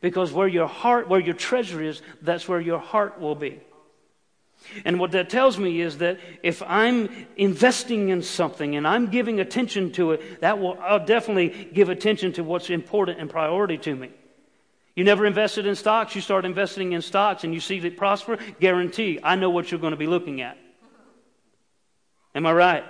Because 0.00 0.32
where 0.32 0.48
your 0.48 0.68
heart, 0.68 1.08
where 1.08 1.20
your 1.20 1.34
treasure 1.34 1.82
is, 1.82 2.00
that's 2.22 2.48
where 2.48 2.60
your 2.60 2.78
heart 2.78 3.20
will 3.20 3.34
be. 3.34 3.60
And 4.84 5.00
what 5.00 5.12
that 5.12 5.30
tells 5.30 5.58
me 5.58 5.80
is 5.80 5.98
that 5.98 6.18
if 6.42 6.62
I'm 6.62 7.26
investing 7.36 8.08
in 8.10 8.22
something 8.22 8.76
and 8.76 8.86
I'm 8.86 9.10
giving 9.10 9.40
attention 9.40 9.92
to 9.92 10.12
it, 10.12 10.40
that 10.40 10.58
will 10.58 10.78
I'll 10.80 11.04
definitely 11.04 11.68
give 11.72 11.88
attention 11.88 12.32
to 12.34 12.44
what's 12.44 12.70
important 12.70 13.20
and 13.20 13.30
priority 13.30 13.78
to 13.78 13.94
me. 13.94 14.10
You 14.94 15.04
never 15.04 15.26
invested 15.26 15.66
in 15.66 15.74
stocks, 15.76 16.14
you 16.14 16.20
start 16.20 16.44
investing 16.44 16.92
in 16.92 17.02
stocks 17.02 17.44
and 17.44 17.52
you 17.52 17.60
see 17.60 17.78
it 17.78 17.96
prosper, 17.96 18.38
guarantee 18.60 19.20
I 19.22 19.36
know 19.36 19.50
what 19.50 19.70
you're 19.70 19.80
going 19.80 19.90
to 19.92 19.96
be 19.96 20.06
looking 20.06 20.40
at. 20.40 20.56
Am 22.34 22.46
I 22.46 22.52
right? 22.52 22.84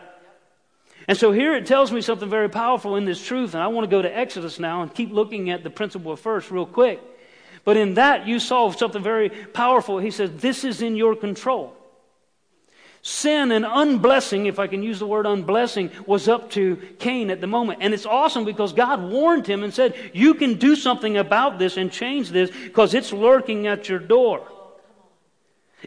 And 1.09 1.17
so 1.17 1.31
here 1.31 1.55
it 1.55 1.67
tells 1.67 1.93
me 1.93 2.01
something 2.01 2.29
very 2.29 2.49
powerful 2.49 2.97
in 2.97 3.05
this 3.05 3.25
truth, 3.25 3.55
and 3.55 3.63
I 3.63 3.69
want 3.69 3.85
to 3.85 3.91
go 3.91 4.03
to 4.03 4.17
Exodus 4.17 4.59
now 4.59 4.83
and 4.83 4.93
keep 4.93 5.13
looking 5.13 5.51
at 5.51 5.63
the 5.63 5.71
principle 5.71 6.17
first, 6.17 6.51
real 6.51 6.67
quick. 6.67 7.01
But 7.67 7.77
in 7.77 7.95
that, 7.95 8.29
you 8.29 8.39
saw 8.39 8.71
something 8.71 9.03
very 9.03 9.29
powerful. 9.29 9.99
He 9.99 10.13
says, 10.13 10.31
This 10.37 10.63
is 10.63 10.83
in 10.83 10.95
your 10.95 11.17
control. 11.17 11.77
Sin 13.03 13.51
and 13.51 13.65
unblessing, 13.65 14.47
if 14.47 14.61
I 14.61 14.69
can 14.69 14.85
use 14.85 15.01
the 15.01 15.07
word 15.07 15.27
unblessing, 15.27 15.91
was 16.07 16.29
up 16.29 16.51
to 16.53 16.77
Cain 17.01 17.29
at 17.29 17.41
the 17.41 17.49
moment. 17.49 17.81
And 17.83 17.93
it's 17.93 18.07
awesome 18.07 18.45
because 18.45 18.73
God 18.73 19.03
warned 19.03 19.49
him 19.49 19.65
and 19.65 19.75
said, 19.75 19.95
You 20.13 20.35
can 20.35 20.55
do 20.55 20.77
something 20.77 21.17
about 21.17 21.59
this 21.59 21.77
and 21.77 21.91
change 21.91 22.31
this 22.31 22.51
because 22.51 22.95
it's 22.95 23.13
lurking 23.13 23.67
at 23.67 23.89
your 23.89 23.99
door. 23.99 24.47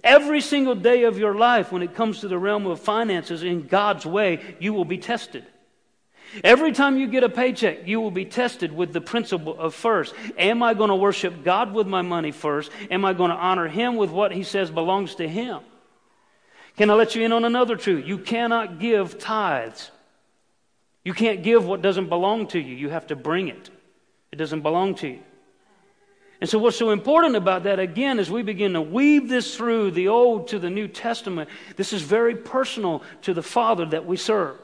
Every 0.04 0.42
single 0.42 0.76
day 0.76 1.04
of 1.04 1.18
your 1.18 1.36
life, 1.36 1.72
when 1.72 1.82
it 1.82 1.96
comes 1.96 2.20
to 2.20 2.28
the 2.28 2.38
realm 2.38 2.68
of 2.68 2.82
finances 2.82 3.42
in 3.42 3.68
God's 3.68 4.06
way, 4.06 4.58
you 4.60 4.74
will 4.74 4.86
be 4.86 4.98
tested. 4.98 5.46
Every 6.44 6.72
time 6.72 6.98
you 6.98 7.08
get 7.08 7.24
a 7.24 7.30
paycheck, 7.30 7.88
you 7.88 8.00
will 8.02 8.12
be 8.12 8.26
tested 8.26 8.72
with 8.72 8.94
the 8.94 9.02
principle 9.02 9.58
of 9.60 9.74
first. 9.74 10.14
Am 10.38 10.62
I 10.62 10.74
going 10.74 10.90
to 10.90 10.96
worship 10.96 11.44
God 11.44 11.74
with 11.74 11.88
my 11.88 12.02
money 12.02 12.32
first? 12.32 12.72
Am 12.92 13.04
I 13.04 13.14
going 13.14 13.32
to 13.32 13.38
honor 13.38 13.68
Him 13.68 13.96
with 13.96 14.12
what 14.12 14.32
He 14.32 14.44
says 14.44 14.70
belongs 14.70 15.16
to 15.16 15.28
Him? 15.28 15.62
Can 16.78 16.90
I 16.90 16.94
let 16.94 17.16
you 17.16 17.24
in 17.24 17.32
on 17.32 17.46
another 17.46 17.76
truth? 17.76 18.06
You 18.06 18.20
cannot 18.20 18.80
give 18.80 19.18
tithes. 19.18 19.92
You 21.04 21.14
can't 21.14 21.44
give 21.44 21.66
what 21.66 21.82
doesn't 21.82 22.10
belong 22.10 22.48
to 22.48 22.60
you. 22.60 22.76
You 22.76 22.90
have 22.90 23.08
to 23.08 23.16
bring 23.16 23.48
it. 23.48 23.70
It 24.32 24.36
doesn't 24.36 24.62
belong 24.62 24.96
to 24.96 25.08
you. 25.08 25.20
And 26.42 26.50
so, 26.50 26.58
what's 26.58 26.78
so 26.78 26.92
important 26.92 27.36
about 27.36 27.64
that, 27.64 27.80
again, 27.80 28.18
as 28.18 28.32
we 28.32 28.44
begin 28.44 28.74
to 28.74 28.82
weave 28.82 29.28
this 29.28 29.58
through 29.58 29.92
the 29.92 30.08
Old 30.08 30.48
to 30.50 30.60
the 30.60 30.70
New 30.70 30.88
Testament, 30.88 31.50
this 31.76 31.92
is 31.92 32.02
very 32.02 32.36
personal 32.36 33.04
to 33.24 33.34
the 33.34 33.44
Father 33.44 33.86
that 33.88 34.06
we 34.06 34.16
serve. 34.16 34.58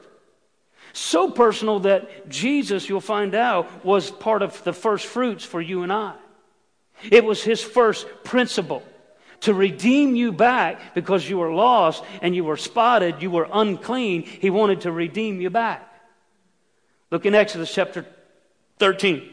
So 0.96 1.30
personal 1.30 1.80
that 1.80 2.26
Jesus, 2.30 2.88
you'll 2.88 3.02
find 3.02 3.34
out, 3.34 3.84
was 3.84 4.10
part 4.10 4.40
of 4.40 4.64
the 4.64 4.72
first 4.72 5.04
fruits 5.04 5.44
for 5.44 5.60
you 5.60 5.82
and 5.82 5.92
I. 5.92 6.14
It 7.10 7.22
was 7.22 7.44
his 7.44 7.62
first 7.62 8.06
principle 8.24 8.82
to 9.40 9.52
redeem 9.52 10.16
you 10.16 10.32
back 10.32 10.94
because 10.94 11.28
you 11.28 11.36
were 11.36 11.52
lost 11.52 12.02
and 12.22 12.34
you 12.34 12.44
were 12.44 12.56
spotted, 12.56 13.20
you 13.20 13.30
were 13.30 13.46
unclean. 13.52 14.22
He 14.22 14.48
wanted 14.48 14.80
to 14.80 14.90
redeem 14.90 15.38
you 15.38 15.50
back. 15.50 15.86
Look 17.10 17.26
in 17.26 17.34
Exodus 17.34 17.74
chapter 17.74 18.06
13. 18.78 19.28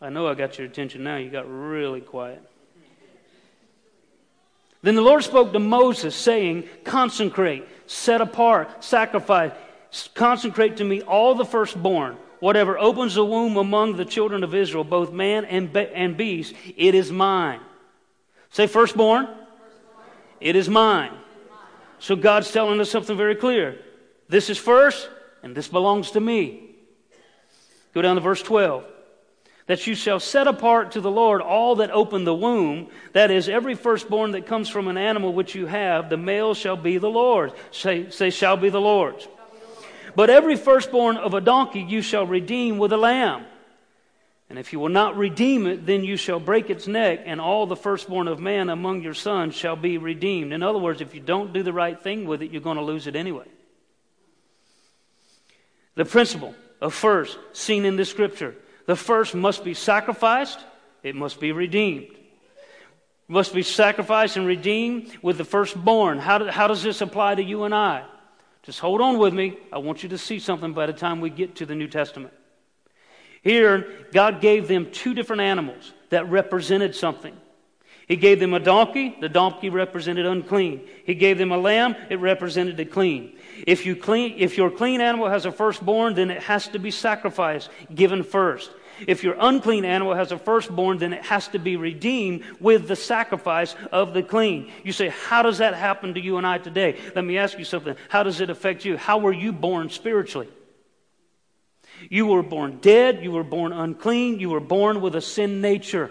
I 0.00 0.08
know 0.08 0.28
I 0.28 0.34
got 0.34 0.56
your 0.56 0.68
attention 0.68 1.02
now. 1.02 1.16
You 1.16 1.30
got 1.30 1.50
really 1.50 2.00
quiet. 2.00 2.48
Then 4.82 4.94
the 4.94 5.02
Lord 5.02 5.22
spoke 5.24 5.52
to 5.52 5.58
Moses, 5.58 6.14
saying, 6.14 6.68
Consecrate, 6.84 7.66
set 7.86 8.20
apart, 8.20 8.82
sacrifice, 8.82 9.52
consecrate 10.14 10.78
to 10.78 10.84
me 10.84 11.02
all 11.02 11.34
the 11.34 11.44
firstborn 11.44 12.16
whatever 12.40 12.78
opens 12.78 13.14
the 13.14 13.24
womb 13.24 13.56
among 13.56 13.96
the 13.96 14.04
children 14.04 14.42
of 14.42 14.54
Israel, 14.54 14.82
both 14.82 15.12
man 15.12 15.44
and, 15.44 15.72
be- 15.72 15.88
and 15.94 16.16
beast, 16.16 16.54
it 16.76 16.94
is 16.94 17.12
mine. 17.12 17.60
Say 18.50 18.66
firstborn. 18.66 19.28
It 20.40 20.56
is 20.56 20.68
mine. 20.68 21.12
So 21.98 22.16
God's 22.16 22.50
telling 22.50 22.80
us 22.80 22.90
something 22.90 23.16
very 23.16 23.36
clear. 23.36 23.78
This 24.28 24.48
is 24.48 24.58
first, 24.58 25.08
and 25.42 25.54
this 25.54 25.68
belongs 25.68 26.12
to 26.12 26.20
me. 26.20 26.74
Go 27.92 28.02
down 28.02 28.16
to 28.16 28.22
verse 28.22 28.42
12. 28.42 28.84
That 29.70 29.86
you 29.86 29.94
shall 29.94 30.18
set 30.18 30.48
apart 30.48 30.90
to 30.92 31.00
the 31.00 31.12
Lord 31.12 31.40
all 31.40 31.76
that 31.76 31.92
open 31.92 32.24
the 32.24 32.34
womb, 32.34 32.88
that 33.12 33.30
is, 33.30 33.48
every 33.48 33.76
firstborn 33.76 34.32
that 34.32 34.44
comes 34.44 34.68
from 34.68 34.88
an 34.88 34.98
animal 34.98 35.32
which 35.32 35.54
you 35.54 35.66
have, 35.66 36.10
the 36.10 36.16
male 36.16 36.54
shall 36.54 36.74
be 36.74 36.98
the 36.98 37.08
Lord's. 37.08 37.54
Say, 37.70 38.10
say 38.10 38.30
shall 38.30 38.56
be 38.56 38.68
the 38.68 38.80
Lord's. 38.80 39.28
But 40.16 40.28
every 40.28 40.56
firstborn 40.56 41.18
of 41.18 41.34
a 41.34 41.40
donkey 41.40 41.82
you 41.82 42.02
shall 42.02 42.26
redeem 42.26 42.78
with 42.78 42.92
a 42.92 42.96
lamb. 42.96 43.44
And 44.48 44.58
if 44.58 44.72
you 44.72 44.80
will 44.80 44.88
not 44.88 45.16
redeem 45.16 45.68
it, 45.68 45.86
then 45.86 46.02
you 46.02 46.16
shall 46.16 46.40
break 46.40 46.68
its 46.68 46.88
neck, 46.88 47.20
and 47.24 47.40
all 47.40 47.68
the 47.68 47.76
firstborn 47.76 48.26
of 48.26 48.40
man 48.40 48.70
among 48.70 49.02
your 49.02 49.14
sons 49.14 49.54
shall 49.54 49.76
be 49.76 49.98
redeemed. 49.98 50.52
In 50.52 50.64
other 50.64 50.80
words, 50.80 51.00
if 51.00 51.14
you 51.14 51.20
don't 51.20 51.52
do 51.52 51.62
the 51.62 51.72
right 51.72 52.02
thing 52.02 52.26
with 52.26 52.42
it, 52.42 52.50
you're 52.50 52.60
going 52.60 52.76
to 52.76 52.82
lose 52.82 53.06
it 53.06 53.14
anyway. 53.14 53.46
The 55.94 56.06
principle 56.06 56.56
of 56.80 56.92
first, 56.92 57.38
seen 57.52 57.84
in 57.84 57.94
the 57.94 58.04
scripture 58.04 58.56
the 58.90 58.96
first 58.96 59.36
must 59.36 59.62
be 59.62 59.72
sacrificed, 59.72 60.58
it 61.04 61.14
must 61.14 61.38
be 61.38 61.52
redeemed. 61.52 62.08
It 62.08 63.28
must 63.28 63.54
be 63.54 63.62
sacrificed 63.62 64.36
and 64.36 64.48
redeemed 64.48 65.16
with 65.22 65.38
the 65.38 65.44
firstborn. 65.44 66.18
How, 66.18 66.38
do, 66.38 66.46
how 66.46 66.66
does 66.66 66.82
this 66.82 67.00
apply 67.00 67.36
to 67.36 67.42
you 67.44 67.62
and 67.62 67.72
I? 67.72 68.02
Just 68.64 68.80
hold 68.80 69.00
on 69.00 69.18
with 69.18 69.32
me. 69.32 69.56
I 69.72 69.78
want 69.78 70.02
you 70.02 70.08
to 70.08 70.18
see 70.18 70.40
something 70.40 70.72
by 70.72 70.86
the 70.86 70.92
time 70.92 71.20
we 71.20 71.30
get 71.30 71.54
to 71.56 71.66
the 71.66 71.76
New 71.76 71.86
Testament. 71.86 72.34
Here, 73.42 73.86
God 74.12 74.40
gave 74.40 74.66
them 74.66 74.90
two 74.90 75.14
different 75.14 75.42
animals 75.42 75.92
that 76.08 76.28
represented 76.28 76.96
something. 76.96 77.36
He 78.08 78.16
gave 78.16 78.40
them 78.40 78.54
a 78.54 78.58
donkey, 78.58 79.16
the 79.20 79.28
donkey 79.28 79.70
represented 79.70 80.26
unclean. 80.26 80.80
He 81.04 81.14
gave 81.14 81.38
them 81.38 81.52
a 81.52 81.56
lamb, 81.56 81.94
it 82.10 82.18
represented 82.18 82.76
the 82.76 82.86
clean. 82.86 83.38
If, 83.68 83.86
you 83.86 83.94
clean. 83.94 84.34
if 84.36 84.56
your 84.56 84.68
clean 84.68 85.00
animal 85.00 85.28
has 85.28 85.46
a 85.46 85.52
firstborn, 85.52 86.14
then 86.14 86.28
it 86.28 86.42
has 86.42 86.66
to 86.70 86.80
be 86.80 86.90
sacrificed, 86.90 87.70
given 87.94 88.24
first. 88.24 88.72
If 89.06 89.22
your 89.22 89.36
unclean 89.38 89.84
animal 89.84 90.14
has 90.14 90.32
a 90.32 90.38
firstborn, 90.38 90.98
then 90.98 91.12
it 91.12 91.24
has 91.24 91.48
to 91.48 91.58
be 91.58 91.76
redeemed 91.76 92.44
with 92.60 92.88
the 92.88 92.96
sacrifice 92.96 93.74
of 93.92 94.14
the 94.14 94.22
clean. 94.22 94.70
You 94.84 94.92
say, 94.92 95.08
How 95.08 95.42
does 95.42 95.58
that 95.58 95.74
happen 95.74 96.14
to 96.14 96.20
you 96.20 96.36
and 96.36 96.46
I 96.46 96.58
today? 96.58 96.98
Let 97.14 97.24
me 97.24 97.38
ask 97.38 97.58
you 97.58 97.64
something. 97.64 97.96
How 98.08 98.22
does 98.22 98.40
it 98.40 98.50
affect 98.50 98.84
you? 98.84 98.96
How 98.96 99.18
were 99.18 99.32
you 99.32 99.52
born 99.52 99.90
spiritually? 99.90 100.48
You 102.08 102.26
were 102.26 102.42
born 102.42 102.78
dead, 102.80 103.22
you 103.22 103.32
were 103.32 103.44
born 103.44 103.72
unclean, 103.72 104.40
you 104.40 104.50
were 104.50 104.60
born 104.60 105.00
with 105.00 105.14
a 105.14 105.20
sin 105.20 105.60
nature. 105.60 106.10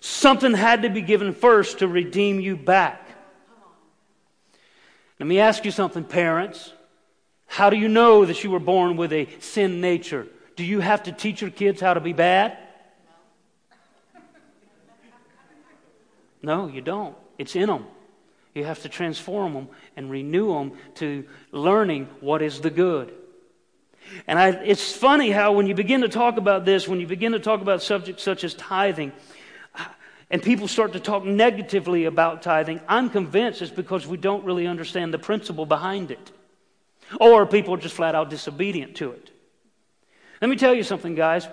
Something 0.00 0.52
had 0.52 0.82
to 0.82 0.90
be 0.90 1.00
given 1.00 1.32
first 1.32 1.78
to 1.78 1.88
redeem 1.88 2.38
you 2.38 2.56
back. 2.56 3.00
Let 5.18 5.26
me 5.26 5.40
ask 5.40 5.64
you 5.64 5.70
something, 5.70 6.04
parents. 6.04 6.72
How 7.46 7.70
do 7.70 7.76
you 7.76 7.88
know 7.88 8.24
that 8.24 8.42
you 8.44 8.50
were 8.50 8.58
born 8.58 8.96
with 8.96 9.12
a 9.12 9.28
sin 9.40 9.80
nature? 9.80 10.26
Do 10.56 10.64
you 10.64 10.80
have 10.80 11.04
to 11.04 11.12
teach 11.12 11.40
your 11.40 11.50
kids 11.50 11.80
how 11.80 11.94
to 11.94 12.00
be 12.00 12.12
bad? 12.12 12.58
No, 16.42 16.68
you 16.68 16.80
don't. 16.80 17.16
It's 17.38 17.56
in 17.56 17.66
them. 17.66 17.86
You 18.54 18.64
have 18.64 18.82
to 18.82 18.88
transform 18.88 19.54
them 19.54 19.68
and 19.96 20.10
renew 20.10 20.52
them 20.54 20.72
to 20.96 21.24
learning 21.50 22.08
what 22.20 22.42
is 22.42 22.60
the 22.60 22.70
good. 22.70 23.12
And 24.26 24.38
I, 24.38 24.50
it's 24.50 24.92
funny 24.94 25.30
how 25.30 25.52
when 25.52 25.66
you 25.66 25.74
begin 25.74 26.02
to 26.02 26.08
talk 26.08 26.36
about 26.36 26.64
this, 26.64 26.86
when 26.86 27.00
you 27.00 27.06
begin 27.06 27.32
to 27.32 27.40
talk 27.40 27.62
about 27.62 27.82
subjects 27.82 28.22
such 28.22 28.44
as 28.44 28.54
tithing, 28.54 29.12
and 30.30 30.42
people 30.42 30.68
start 30.68 30.92
to 30.92 31.00
talk 31.00 31.24
negatively 31.24 32.04
about 32.04 32.42
tithing, 32.42 32.80
I'm 32.86 33.10
convinced 33.10 33.62
it's 33.62 33.70
because 33.70 34.06
we 34.06 34.16
don't 34.16 34.44
really 34.44 34.66
understand 34.66 35.12
the 35.12 35.18
principle 35.18 35.66
behind 35.66 36.10
it. 36.10 36.32
Or 37.18 37.46
people 37.46 37.74
are 37.74 37.78
just 37.78 37.94
flat 37.94 38.14
out 38.14 38.30
disobedient 38.30 38.96
to 38.96 39.12
it. 39.12 39.30
Let 40.44 40.50
me 40.50 40.56
tell 40.56 40.74
you 40.74 40.82
something, 40.82 41.14
guys. 41.14 41.48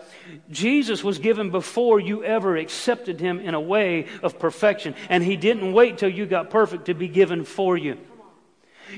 Jesus 0.49 1.01
was 1.01 1.17
given 1.17 1.49
before 1.49 2.01
you 2.01 2.25
ever 2.25 2.57
accepted 2.57 3.21
him 3.21 3.39
in 3.39 3.53
a 3.53 3.61
way 3.61 4.07
of 4.21 4.37
perfection, 4.37 4.95
and 5.07 5.23
he 5.23 5.37
didn't 5.37 5.71
wait 5.71 5.97
till 5.97 6.09
you 6.09 6.25
got 6.25 6.49
perfect 6.49 6.87
to 6.87 6.93
be 6.93 7.07
given 7.07 7.45
for 7.45 7.77
you. 7.77 7.97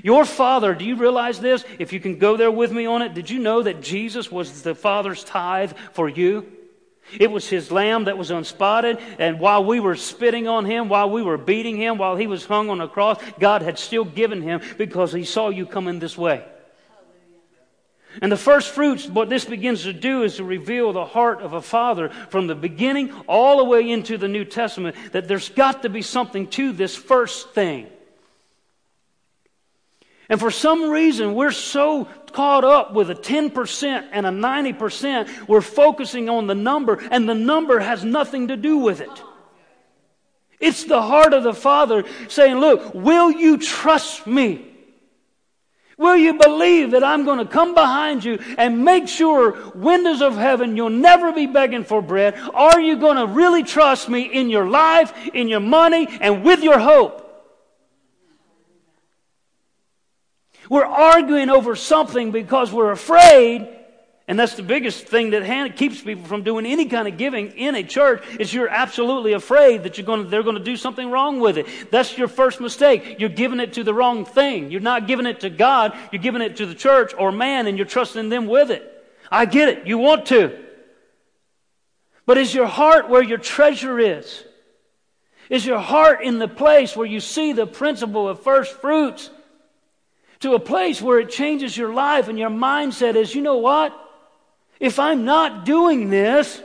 Your 0.02 0.26
father, 0.26 0.74
do 0.74 0.84
you 0.84 0.96
realize 0.96 1.40
this? 1.40 1.64
If 1.78 1.94
you 1.94 2.00
can 2.00 2.18
go 2.18 2.38
there 2.38 2.50
with 2.50 2.72
me 2.72 2.88
on 2.88 3.04
it, 3.04 3.14
did 3.14 3.30
you 3.30 3.38
know 3.38 3.62
that 3.62 3.84
Jesus 3.84 4.32
was 4.32 4.64
the 4.64 4.74
father's 4.74 5.24
tithe 5.24 5.74
for 5.92 6.10
you? 6.10 6.52
It 7.20 7.30
was 7.30 7.48
his 7.48 7.70
lamb 7.70 8.06
that 8.06 8.18
was 8.18 8.32
unspotted, 8.32 8.98
and 9.20 9.40
while 9.40 9.64
we 9.64 9.80
were 9.80 9.96
spitting 9.96 10.48
on 10.48 10.66
him, 10.66 10.90
while 10.90 11.12
we 11.12 11.22
were 11.22 11.38
beating 11.38 11.78
him, 11.78 12.00
while 12.00 12.16
he 12.16 12.26
was 12.26 12.46
hung 12.46 12.72
on 12.72 12.82
a 12.82 12.88
cross, 12.88 13.22
God 13.40 13.62
had 13.62 13.78
still 13.78 14.06
given 14.06 14.42
him 14.42 14.60
because 14.80 15.14
he 15.14 15.24
saw 15.24 15.50
you 15.50 15.68
coming 15.68 16.00
this 16.00 16.18
way. 16.18 16.44
And 18.22 18.32
the 18.32 18.38
first 18.38 18.70
fruits, 18.70 19.08
what 19.08 19.30
this 19.30 19.46
begins 19.46 19.84
to 19.84 19.94
do 19.94 20.24
is 20.24 20.38
to 20.38 20.44
reveal 20.44 20.94
the 20.94 21.06
heart 21.06 21.42
of 21.42 21.54
a 21.54 21.62
father 21.62 22.10
from 22.30 22.48
the 22.48 22.56
beginning 22.56 23.12
all 23.28 23.58
the 23.58 23.64
way 23.64 23.90
into 23.90 24.18
the 24.18 24.28
New 24.28 24.46
Testament 24.46 24.96
that 25.12 25.28
there's 25.28 25.50
got 25.50 25.82
to 25.82 25.90
be 25.90 26.02
something 26.02 26.48
to 26.50 26.72
this 26.72 26.96
first 26.96 27.52
thing. 27.52 27.88
And 30.30 30.40
for 30.40 30.52
some 30.52 30.90
reason, 30.90 31.34
we're 31.34 31.52
so 31.52 32.06
caught 32.32 32.64
up 32.64 32.94
with 32.94 33.10
a 33.10 33.16
10% 33.16 34.10
and 34.12 34.26
a 34.26 34.30
90%, 34.30 35.48
we're 35.48 35.62
focusing 35.62 36.30
on 36.30 36.48
the 36.48 36.56
number, 36.56 37.00
and 37.12 37.28
the 37.28 37.36
number 37.36 37.80
has 37.80 38.04
nothing 38.04 38.48
to 38.48 38.58
do 38.58 38.78
with 38.78 39.02
it. 39.02 39.24
It's 40.60 40.86
the 40.86 41.02
heart 41.02 41.34
of 41.34 41.44
the 41.44 41.54
Father 41.54 42.06
saying, 42.30 42.56
Look, 42.58 42.94
will 42.94 43.32
you 43.32 43.58
trust 43.58 44.26
me? 44.26 44.73
Will 45.98 46.18
you 46.18 46.34
believe 46.34 46.92
that 46.92 47.04
I'm 47.04 47.24
going 47.26 47.40
to 47.40 47.46
come 47.46 47.74
behind 47.76 48.24
you 48.24 48.40
and 48.58 48.84
make 48.84 49.08
sure, 49.08 49.72
windows 49.76 50.22
of 50.22 50.36
heaven, 50.36 50.76
you'll 50.76 50.90
never 50.90 51.32
be 51.32 51.46
begging 51.46 51.84
for 51.84 52.02
bread? 52.02 52.36
Are 52.54 52.80
you 52.80 52.98
going 52.98 53.18
to 53.18 53.28
really 53.28 53.64
trust 53.64 54.10
me 54.10 54.22
in 54.24 54.50
your 54.50 54.68
life, 54.68 55.14
in 55.34 55.48
your 55.48 55.60
money, 55.60 56.08
and 56.20 56.44
with 56.44 56.64
your 56.64 56.80
hope? 56.80 57.20
We're 60.70 60.86
arguing 60.86 61.50
over 61.50 61.76
something 61.76 62.32
because 62.32 62.72
we're 62.72 62.92
afraid 62.92 63.68
And 64.26 64.40
that's 64.40 64.56
the 64.56 64.64
biggest 64.64 65.06
thing 65.06 65.32
that 65.32 65.76
keeps 65.76 66.02
people 66.02 66.24
from 66.24 66.44
doing 66.44 66.66
any 66.66 66.86
kind 66.86 67.10
of 67.10 67.18
giving 67.18 67.52
in 67.52 67.76
a 67.76 67.84
church 67.84 68.24
is 68.40 68.54
you're 68.54 68.70
absolutely 68.70 69.34
afraid 69.34 69.84
that 69.84 69.98
you're 69.98 70.06
going 70.06 70.24
to, 70.24 70.30
they're 70.30 70.44
going 70.44 70.58
to 70.58 70.64
do 70.64 70.78
something 70.78 71.12
wrong 71.12 71.42
with 71.42 71.58
it. 71.58 71.92
That's 71.92 72.18
your 72.18 72.30
first 72.30 72.62
mistake. 72.62 73.18
You're 73.20 73.28
giving 73.28 73.60
it 73.60 73.74
to 73.74 73.84
the 73.84 73.94
wrong 73.94 74.24
thing. 74.24 74.72
You're 74.72 74.80
not 74.80 75.08
giving 75.08 75.26
it 75.26 75.42
to 75.42 75.50
God. 75.50 75.94
You're 76.14 76.22
giving 76.22 76.42
it 76.42 76.56
to 76.58 76.66
the 76.66 76.74
church 76.74 77.14
or 77.18 77.34
man 77.34 77.68
and 77.68 77.78
you're 77.78 77.86
trusting 77.86 78.30
them 78.30 78.48
with 78.48 78.72
it. 78.72 78.90
I 79.30 79.46
get 79.46 79.68
it. 79.68 79.88
You 79.88 79.98
want 79.98 80.28
to. 80.28 80.58
But 82.26 82.38
is 82.38 82.54
your 82.54 82.68
heart 82.68 83.10
where 83.10 83.24
your 83.24 83.38
treasure 83.38 84.00
is? 84.00 84.46
Is 85.50 85.66
your 85.66 85.80
heart 85.80 86.24
in 86.24 86.40
the 86.40 86.48
place 86.48 86.96
where 86.96 87.06
you 87.06 87.20
see 87.20 87.52
the 87.52 87.68
principle 87.68 88.30
of 88.30 88.42
first 88.42 88.80
fruits? 88.80 89.30
To 90.40 90.54
a 90.54 90.60
place 90.60 91.02
where 91.02 91.20
it 91.20 91.30
changes 91.30 91.76
your 91.76 91.94
life 91.94 92.30
and 92.30 92.40
your 92.40 92.50
mindset 92.50 93.16
is, 93.16 93.36
you 93.36 93.42
know 93.42 93.58
what? 93.58 94.00
If 94.84 95.00
I'm 95.00 95.24
not 95.24 95.64
doing 95.64 96.10
this, 96.10 96.62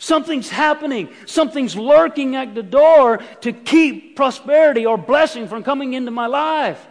something's 0.00 0.48
happening. 0.48 1.10
Something's 1.24 1.76
lurking 1.76 2.34
at 2.34 2.56
the 2.56 2.64
door 2.64 3.18
to 3.42 3.52
keep 3.52 4.16
prosperity 4.16 4.86
or 4.86 4.98
blessing 4.98 5.46
from 5.46 5.62
coming 5.62 5.92
into 5.92 6.10
my 6.10 6.26
life. 6.26 6.84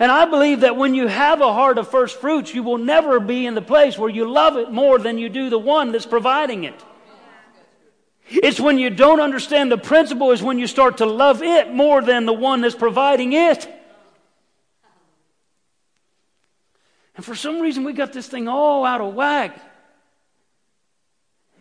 And 0.00 0.10
I 0.10 0.24
believe 0.24 0.60
that 0.60 0.78
when 0.78 0.94
you 0.94 1.06
have 1.06 1.42
a 1.42 1.52
heart 1.52 1.76
of 1.76 1.90
first 1.90 2.18
fruits, 2.18 2.54
you 2.54 2.62
will 2.62 2.78
never 2.78 3.20
be 3.20 3.44
in 3.44 3.54
the 3.54 3.60
place 3.60 3.98
where 3.98 4.08
you 4.08 4.24
love 4.24 4.56
it 4.56 4.72
more 4.72 4.98
than 4.98 5.18
you 5.18 5.28
do 5.28 5.50
the 5.50 5.58
one 5.58 5.92
that's 5.92 6.06
providing 6.06 6.64
it. 6.64 6.82
It's 8.30 8.58
when 8.58 8.78
you 8.78 8.88
don't 8.88 9.20
understand 9.20 9.70
the 9.70 9.76
principle, 9.76 10.30
is 10.30 10.42
when 10.42 10.58
you 10.58 10.66
start 10.66 10.98
to 10.98 11.06
love 11.06 11.42
it 11.42 11.74
more 11.74 12.00
than 12.00 12.24
the 12.24 12.32
one 12.32 12.62
that's 12.62 12.74
providing 12.74 13.34
it. 13.34 13.68
And 17.18 17.24
for 17.24 17.34
some 17.34 17.58
reason, 17.58 17.82
we 17.82 17.94
got 17.94 18.12
this 18.12 18.28
thing 18.28 18.46
all 18.46 18.84
out 18.84 19.00
of 19.00 19.12
whack. 19.12 19.60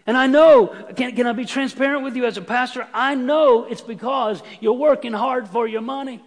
And 0.05 0.15
I 0.15 0.27
know, 0.27 0.67
can, 0.95 1.15
can 1.15 1.25
I 1.25 1.33
be 1.33 1.45
transparent 1.45 2.03
with 2.03 2.15
you 2.15 2.25
as 2.25 2.37
a 2.37 2.43
pastor? 2.43 2.87
I 2.93 3.15
know 3.15 3.63
it's 3.63 3.81
because 3.81 4.43
you're 4.59 4.73
working 4.73 5.13
hard 5.13 5.47
for 5.47 5.67
your 5.67 5.81
money. 5.81 6.21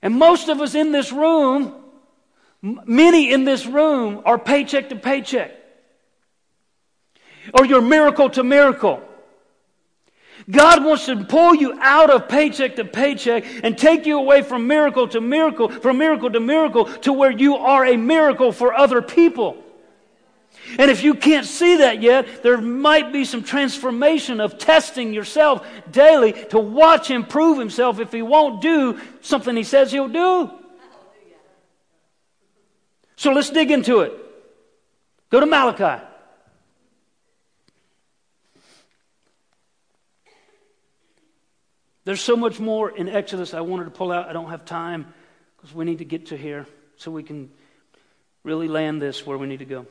And 0.00 0.14
most 0.14 0.48
of 0.48 0.62
us 0.62 0.74
in 0.74 0.92
this 0.92 1.12
room, 1.12 1.74
many 2.62 3.30
in 3.30 3.44
this 3.44 3.66
room, 3.66 4.22
are 4.24 4.38
paycheck 4.38 4.88
to 4.88 4.96
paycheck. 4.96 5.50
Or 7.52 7.66
you're 7.66 7.82
miracle 7.82 8.30
to 8.30 8.42
miracle. 8.42 9.05
God 10.48 10.84
wants 10.84 11.06
to 11.06 11.24
pull 11.24 11.54
you 11.56 11.76
out 11.80 12.08
of 12.10 12.28
paycheck 12.28 12.76
to 12.76 12.84
paycheck 12.84 13.44
and 13.64 13.76
take 13.76 14.06
you 14.06 14.18
away 14.18 14.42
from 14.42 14.68
miracle 14.68 15.08
to 15.08 15.20
miracle, 15.20 15.68
from 15.68 15.98
miracle 15.98 16.30
to 16.30 16.38
miracle, 16.38 16.84
to 16.84 17.12
where 17.12 17.32
you 17.32 17.56
are 17.56 17.84
a 17.84 17.96
miracle 17.96 18.52
for 18.52 18.72
other 18.72 19.02
people. 19.02 19.62
And 20.78 20.90
if 20.90 21.02
you 21.02 21.14
can't 21.14 21.46
see 21.46 21.78
that 21.78 22.00
yet, 22.00 22.42
there 22.42 22.60
might 22.60 23.12
be 23.12 23.24
some 23.24 23.42
transformation 23.42 24.40
of 24.40 24.58
testing 24.58 25.12
yourself 25.12 25.66
daily 25.90 26.32
to 26.46 26.58
watch 26.58 27.08
him 27.08 27.24
prove 27.24 27.58
himself 27.58 27.98
if 27.98 28.12
he 28.12 28.22
won't 28.22 28.60
do 28.60 29.00
something 29.20 29.56
he 29.56 29.64
says 29.64 29.92
he'll 29.92 30.08
do. 30.08 30.50
So 33.16 33.32
let's 33.32 33.50
dig 33.50 33.70
into 33.70 34.00
it. 34.00 34.12
Go 35.30 35.40
to 35.40 35.46
Malachi. 35.46 36.05
There's 42.06 42.20
so 42.20 42.36
much 42.36 42.60
more 42.60 42.88
in 42.88 43.08
Exodus 43.08 43.52
I 43.52 43.62
wanted 43.62 43.86
to 43.86 43.90
pull 43.90 44.12
out. 44.12 44.28
I 44.28 44.32
don't 44.32 44.50
have 44.50 44.64
time 44.64 45.12
because 45.56 45.74
we 45.74 45.84
need 45.84 45.98
to 45.98 46.04
get 46.04 46.26
to 46.26 46.36
here 46.36 46.64
so 46.98 47.10
we 47.10 47.24
can 47.24 47.50
really 48.44 48.68
land 48.68 49.02
this 49.02 49.26
where 49.26 49.36
we 49.36 49.48
need 49.48 49.58
to 49.58 49.64
go. 49.64 49.86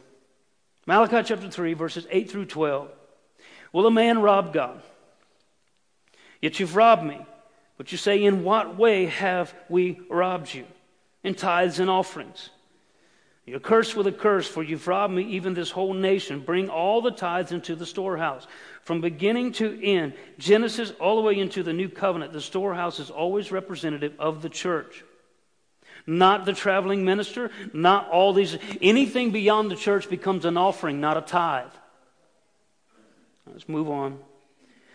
Malachi 0.88 1.24
chapter 1.25 1.50
3, 1.50 1.74
verses 1.74 2.07
8 2.10 2.31
through 2.31 2.45
12. 2.45 2.89
Will 3.74 3.86
a 3.86 3.91
man 3.91 4.22
rob 4.22 4.53
God? 4.53 4.81
Yet 6.41 6.57
you've 6.57 6.77
robbed 6.77 7.03
me. 7.03 7.19
But 7.77 7.91
you 7.91 7.98
say, 7.98 8.24
In 8.24 8.45
what 8.45 8.77
way 8.77 9.08
have 9.08 9.54
we 9.67 9.99
robbed 10.10 10.54
you? 10.54 10.65
In 11.21 11.36
tithes 11.36 11.80
and 11.80 11.89
offerings. 11.89 12.49
You're 13.45 13.60
cursed 13.60 13.93
with 13.97 14.08
a 14.08 14.13
curse, 14.13 14.47
for 14.47 14.63
you've 14.63 14.88
robbed 14.88 15.13
me, 15.13 15.23
even 15.23 15.54
this 15.54 15.69
whole 15.69 15.93
nation. 15.93 16.39
Bring 16.39 16.69
all 16.69 17.01
the 17.01 17.12
tithes 17.12 17.51
into 17.51 17.75
the 17.75 17.86
storehouse. 17.86 18.47
From 18.86 19.02
beginning 19.02 19.54
to 19.54 19.84
end, 19.84 20.13
Genesis 20.38 20.93
all 21.00 21.15
the 21.15 21.24
way 21.24 21.39
into 21.39 21.63
the 21.63 21.74
new 21.74 21.89
covenant, 21.89 22.34
the 22.34 22.39
storehouse 22.39 23.00
is 23.00 23.10
always 23.10 23.52
representative 23.52 24.13
of 24.19 24.43
the 24.43 24.50
church. 24.50 25.04
Not 26.06 26.45
the 26.45 26.54
traveling 26.54 27.04
minister, 27.04 27.50
not 27.74 28.08
all 28.12 28.32
these. 28.32 28.56
Anything 28.84 29.32
beyond 29.32 29.71
the 29.71 29.76
church 29.76 30.08
becomes 30.08 30.45
an 30.45 30.56
offering, 30.56 31.02
not 31.02 31.17
a 31.17 31.21
tithe. 31.21 31.71
Let's 33.52 33.67
move 33.67 33.89
on. 33.89 34.19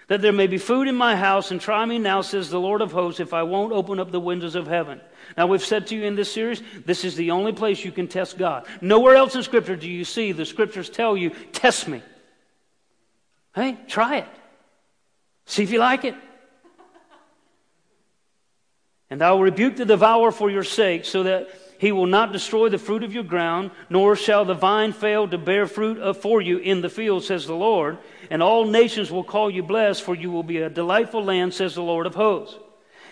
That 0.07 0.23
there 0.23 0.33
may 0.33 0.47
be 0.47 0.59
food 0.59 0.87
in 0.87 0.95
my 0.95 1.17
house, 1.17 1.51
and 1.51 1.61
try 1.61 1.85
me 1.85 1.99
now, 1.99 2.21
says 2.21 2.49
the 2.49 2.61
Lord 2.61 2.83
of 2.83 2.93
hosts, 2.93 3.19
if 3.19 3.35
I 3.35 3.43
won't 3.43 3.73
open 3.73 3.99
up 3.99 4.13
the 4.13 4.21
windows 4.21 4.55
of 4.55 4.69
heaven. 4.69 5.01
Now, 5.37 5.49
we've 5.49 5.65
said 5.65 5.89
to 5.89 5.97
you 5.97 6.05
in 6.05 6.15
this 6.15 6.33
series, 6.33 6.63
this 6.87 7.05
is 7.05 7.17
the 7.17 7.33
only 7.33 7.53
place 7.53 7.85
you 7.85 7.91
can 7.91 8.07
test 8.07 8.39
God. 8.39 8.69
Nowhere 8.81 9.17
else 9.17 9.35
in 9.35 9.43
Scripture 9.43 9.75
do 9.75 9.91
you 9.91 10.05
see 10.05 10.31
the 10.31 10.47
Scriptures 10.47 10.89
tell 10.89 11.17
you, 11.17 11.31
test 11.53 11.89
me. 11.89 12.03
Hey, 13.61 13.77
try 13.87 14.17
it. 14.17 14.27
See 15.45 15.63
if 15.63 15.71
you 15.71 15.81
like 15.81 16.07
it. 16.07 16.15
And 19.11 19.21
I 19.21 19.33
will 19.33 19.43
rebuke 19.43 19.77
the 19.77 19.85
devourer 19.85 20.33
for 20.33 20.49
your 20.49 20.65
sake, 20.65 21.05
so 21.05 21.25
that 21.25 21.51
he 21.79 21.93
will 21.93 22.07
not 22.07 22.33
destroy 22.33 22.71
the 22.71 22.79
fruit 22.79 23.03
of 23.03 23.13
your 23.13 23.23
ground, 23.23 23.71
nor 23.91 24.17
shall 24.17 24.47
the 24.47 24.55
vine 24.55 24.95
fail 24.95 25.29
to 25.29 25.37
bear 25.37 25.67
fruit 25.67 26.17
for 26.17 26.41
you 26.41 26.57
in 26.57 26.81
the 26.81 26.89
field, 26.89 27.23
says 27.23 27.47
the 27.47 27.55
Lord. 27.55 27.99
And 28.31 28.43
all 28.43 28.65
nations 28.65 29.11
will 29.11 29.25
call 29.25 29.51
you 29.51 29.63
blessed, 29.63 30.05
for 30.05 30.15
you 30.15 30.31
will 30.31 30.43
be 30.43 30.63
a 30.63 30.71
delightful 30.71 31.23
land, 31.23 31.53
says 31.53 31.75
the 31.75 31.83
Lord 31.83 32.07
of 32.07 32.15
hosts. 32.15 32.57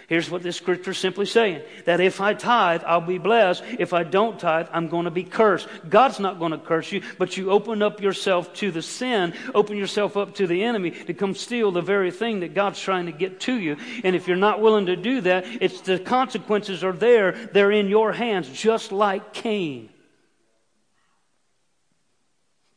Here's 0.09 0.31
what 0.31 0.43
this 0.43 0.57
scripture 0.57 0.93
is 0.93 0.99
simply 0.99 1.27
saying 1.27 1.61
that 1.85 2.01
if 2.01 2.19
I 2.23 2.33
tithe, 2.33 2.83
I'll 2.87 3.03
be 3.03 3.19
blessed. 3.19 3.63
If 3.79 3.93
I 3.93 4.05
don't 4.05 4.41
tithe, 4.41 4.69
I'm 4.73 4.89
going 4.89 5.05
to 5.05 5.11
be 5.11 5.23
cursed. 5.23 5.69
God's 5.87 6.19
not 6.19 6.39
going 6.39 6.53
to 6.53 6.59
curse 6.59 6.91
you, 6.91 7.03
but 7.19 7.37
you 7.37 7.51
open 7.51 7.83
up 7.83 8.01
yourself 8.01 8.55
to 8.55 8.71
the 8.71 8.81
sin, 8.81 9.35
open 9.55 9.77
yourself 9.77 10.17
up 10.17 10.37
to 10.37 10.47
the 10.47 10.65
enemy 10.65 10.93
to 10.93 11.13
come 11.13 11.35
steal 11.35 11.73
the 11.73 11.83
very 11.83 12.11
thing 12.11 12.41
that 12.41 12.55
God's 12.55 12.81
trying 12.81 13.05
to 13.05 13.13
get 13.13 13.41
to 13.41 13.55
you. 13.55 13.77
And 14.03 14.17
if 14.17 14.27
you're 14.27 14.39
not 14.39 14.63
willing 14.63 14.87
to 14.87 14.97
do 14.97 15.21
that, 15.21 15.45
it's 15.61 15.83
the 15.83 15.99
consequences 15.99 16.83
are 16.83 16.95
there. 16.95 17.33
They're 17.33 17.71
in 17.71 17.89
your 17.89 18.15
hands, 18.15 18.49
just 18.49 18.93
like 18.93 19.35
Cain. 19.35 19.91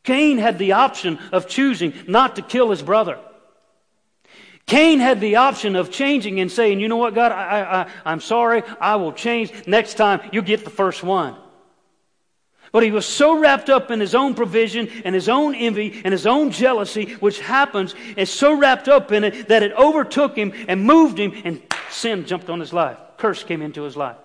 Cain 0.04 0.36
had 0.36 0.58
the 0.58 0.72
option 0.72 1.18
of 1.32 1.48
choosing 1.48 1.94
not 2.06 2.36
to 2.36 2.42
kill 2.42 2.68
his 2.68 2.82
brother. 2.82 3.18
Cain 4.72 5.00
had 5.00 5.20
the 5.20 5.36
option 5.36 5.76
of 5.76 5.90
changing 5.90 6.40
and 6.40 6.50
saying, 6.50 6.80
you 6.80 6.88
know 6.88 6.96
what, 6.96 7.14
God, 7.14 7.30
I, 7.30 7.82
I, 7.82 7.86
I'm 8.06 8.20
sorry, 8.20 8.62
I 8.80 8.96
will 8.96 9.12
change. 9.12 9.52
Next 9.66 9.98
time, 9.98 10.22
you 10.32 10.40
get 10.40 10.64
the 10.64 10.70
first 10.70 11.02
one. 11.02 11.36
But 12.72 12.82
he 12.82 12.90
was 12.90 13.04
so 13.04 13.38
wrapped 13.38 13.68
up 13.68 13.90
in 13.90 14.00
his 14.00 14.14
own 14.14 14.32
provision 14.34 14.88
and 15.04 15.14
his 15.14 15.28
own 15.28 15.54
envy 15.54 16.00
and 16.06 16.10
his 16.10 16.26
own 16.26 16.52
jealousy, 16.52 17.12
which 17.16 17.38
happens, 17.38 17.94
and 18.16 18.26
so 18.26 18.54
wrapped 18.54 18.88
up 18.88 19.12
in 19.12 19.24
it 19.24 19.48
that 19.48 19.62
it 19.62 19.74
overtook 19.74 20.34
him 20.36 20.54
and 20.66 20.82
moved 20.82 21.18
him, 21.18 21.34
and 21.44 21.60
sin 21.90 22.24
jumped 22.24 22.48
on 22.48 22.58
his 22.58 22.72
life. 22.72 22.96
Curse 23.18 23.44
came 23.44 23.60
into 23.60 23.82
his 23.82 23.94
life. 23.94 24.16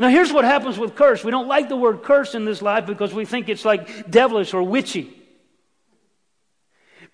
Now, 0.00 0.08
here's 0.08 0.32
what 0.32 0.46
happens 0.46 0.78
with 0.78 0.94
curse. 0.94 1.22
We 1.22 1.30
don't 1.30 1.48
like 1.48 1.68
the 1.68 1.76
word 1.76 2.02
curse 2.02 2.34
in 2.34 2.46
this 2.46 2.62
life 2.62 2.86
because 2.86 3.12
we 3.12 3.26
think 3.26 3.50
it's 3.50 3.66
like 3.66 4.10
devilish 4.10 4.54
or 4.54 4.62
witchy. 4.62 5.20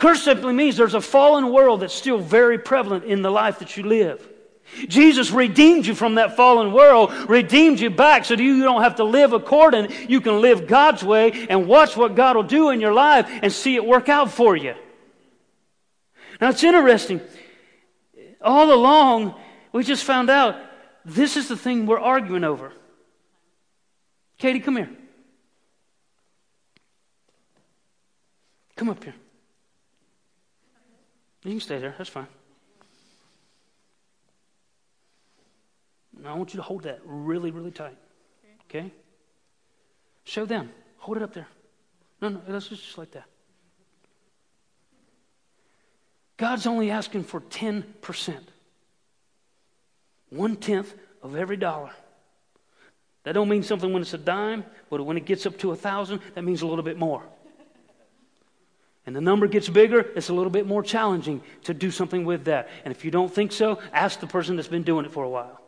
Curse 0.01 0.23
simply 0.23 0.55
means 0.55 0.79
there's 0.79 0.95
a 0.95 1.01
fallen 1.01 1.53
world 1.53 1.81
that's 1.81 1.95
still 1.95 2.19
very 2.19 2.59
prevalent 2.59 3.05
in 3.05 3.21
the 3.21 3.31
life 3.31 3.59
that 3.59 3.77
you 3.77 3.83
live. 3.83 4.27
Jesus 4.89 5.31
redeemed 5.31 5.85
you 5.85 5.95
from 5.95 6.15
that 6.15 6.37
fallen 6.37 6.73
world, 6.73 7.13
redeemed 7.29 7.81
you 7.81 7.91
back 7.91 8.25
so 8.25 8.35
that 8.35 8.43
you 8.43 8.63
don't 8.63 8.83
have 8.83 8.97
to 8.97 9.05
live 9.05 9.35
according. 9.35 9.93
You 10.09 10.23
can 10.23 10.41
live 10.41 10.67
God's 10.67 11.05
way 11.05 11.47
and 11.51 11.69
watch 11.69 11.99
what 11.99 12.15
God 12.15 12.35
will 12.35 12.45
do 12.45 12.71
in 12.71 12.81
your 12.81 12.95
life 12.95 13.29
and 13.43 13.53
see 13.53 13.75
it 13.75 13.85
work 13.85 14.09
out 14.09 14.31
for 14.31 14.57
you. 14.57 14.75
Now 16.41 16.49
it's 16.49 16.65
interesting. 16.65 17.21
All 18.41 18.73
along, 18.73 19.35
we 19.71 19.85
just 19.85 20.05
found 20.05 20.31
out 20.31 20.57
this 21.05 21.37
is 21.37 21.49
the 21.49 21.59
thing 21.59 21.85
we're 21.85 22.01
arguing 22.01 22.45
over. 22.45 22.73
Katie, 24.39 24.61
come 24.61 24.77
here. 24.77 24.91
Come 28.77 28.89
up 28.89 29.05
here. 29.05 29.15
You 31.45 31.53
can 31.53 31.61
stay 31.61 31.79
there. 31.79 31.95
That's 31.97 32.11
fine. 32.11 32.27
Now 36.23 36.35
I 36.35 36.37
want 36.37 36.53
you 36.53 36.59
to 36.59 36.63
hold 36.63 36.83
that 36.83 37.01
really, 37.05 37.51
really 37.51 37.71
tight. 37.71 37.97
Okay? 38.69 38.93
Show 40.25 40.45
them. 40.45 40.71
Hold 40.99 41.17
it 41.17 41.23
up 41.23 41.33
there. 41.33 41.49
No, 42.21 42.29
no, 42.29 42.41
that's 42.47 42.69
just 42.69 42.99
like 42.99 43.11
that. 43.13 43.25
God's 46.37 46.67
only 46.67 46.91
asking 46.91 47.25
for 47.25 47.41
10%. 47.41 47.85
One 50.31 50.57
tenth 50.57 50.95
of 51.23 51.37
every 51.37 51.57
dollar. 51.57 51.91
That 53.25 53.33
don't 53.33 53.49
mean 53.49 53.63
something 53.63 53.93
when 53.93 54.03
it's 54.03 54.15
a 54.15 54.19
dime, 54.19 54.65
but 54.89 55.05
when 55.05 55.17
it 55.17 55.27
gets 55.27 55.45
up 55.45 55.59
to 55.59 55.73
a 55.73 55.77
thousand, 55.77 56.21
that 56.35 56.43
means 56.43 56.63
a 56.63 56.67
little 56.67 56.85
bit 56.85 56.99
more. 56.99 57.23
And 59.07 59.17
the 59.17 59.21
number 59.21 59.47
gets 59.47 59.69
bigger, 59.69 60.01
it's 60.15 60.29
a 60.29 60.35
little 60.35 60.51
bit 60.51 60.67
more 60.67 60.83
challenging 60.83 61.43
to 61.65 61.75
do 61.75 61.91
something 61.91 62.25
with 62.25 62.45
that. 62.45 62.69
And 62.85 62.93
if 62.93 63.05
you 63.05 63.11
don't 63.11 63.33
think 63.33 63.53
so, 63.53 63.79
ask 63.93 64.21
the 64.21 64.27
person 64.27 64.57
that's 64.57 64.69
been 64.69 64.83
doing 64.83 65.07
it 65.07 65.13
for 65.13 65.25
a 65.25 65.29
while. 65.29 65.61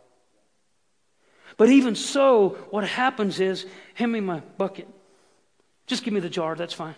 But 1.57 1.71
even 1.71 1.95
so, 1.95 2.51
what 2.71 2.87
happens 2.87 3.41
is, 3.41 3.67
hand 3.95 4.13
me 4.13 4.21
my 4.21 4.41
bucket. 4.59 4.89
Just 5.87 6.05
give 6.05 6.15
me 6.15 6.21
the 6.21 6.31
jar, 6.31 6.55
that's 6.55 6.75
fine. 6.75 6.95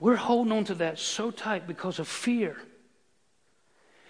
We're 0.00 0.16
holding 0.16 0.52
on 0.52 0.64
to 0.64 0.74
that 0.76 0.98
so 0.98 1.30
tight 1.30 1.66
because 1.66 1.98
of 1.98 2.08
fear. 2.08 2.56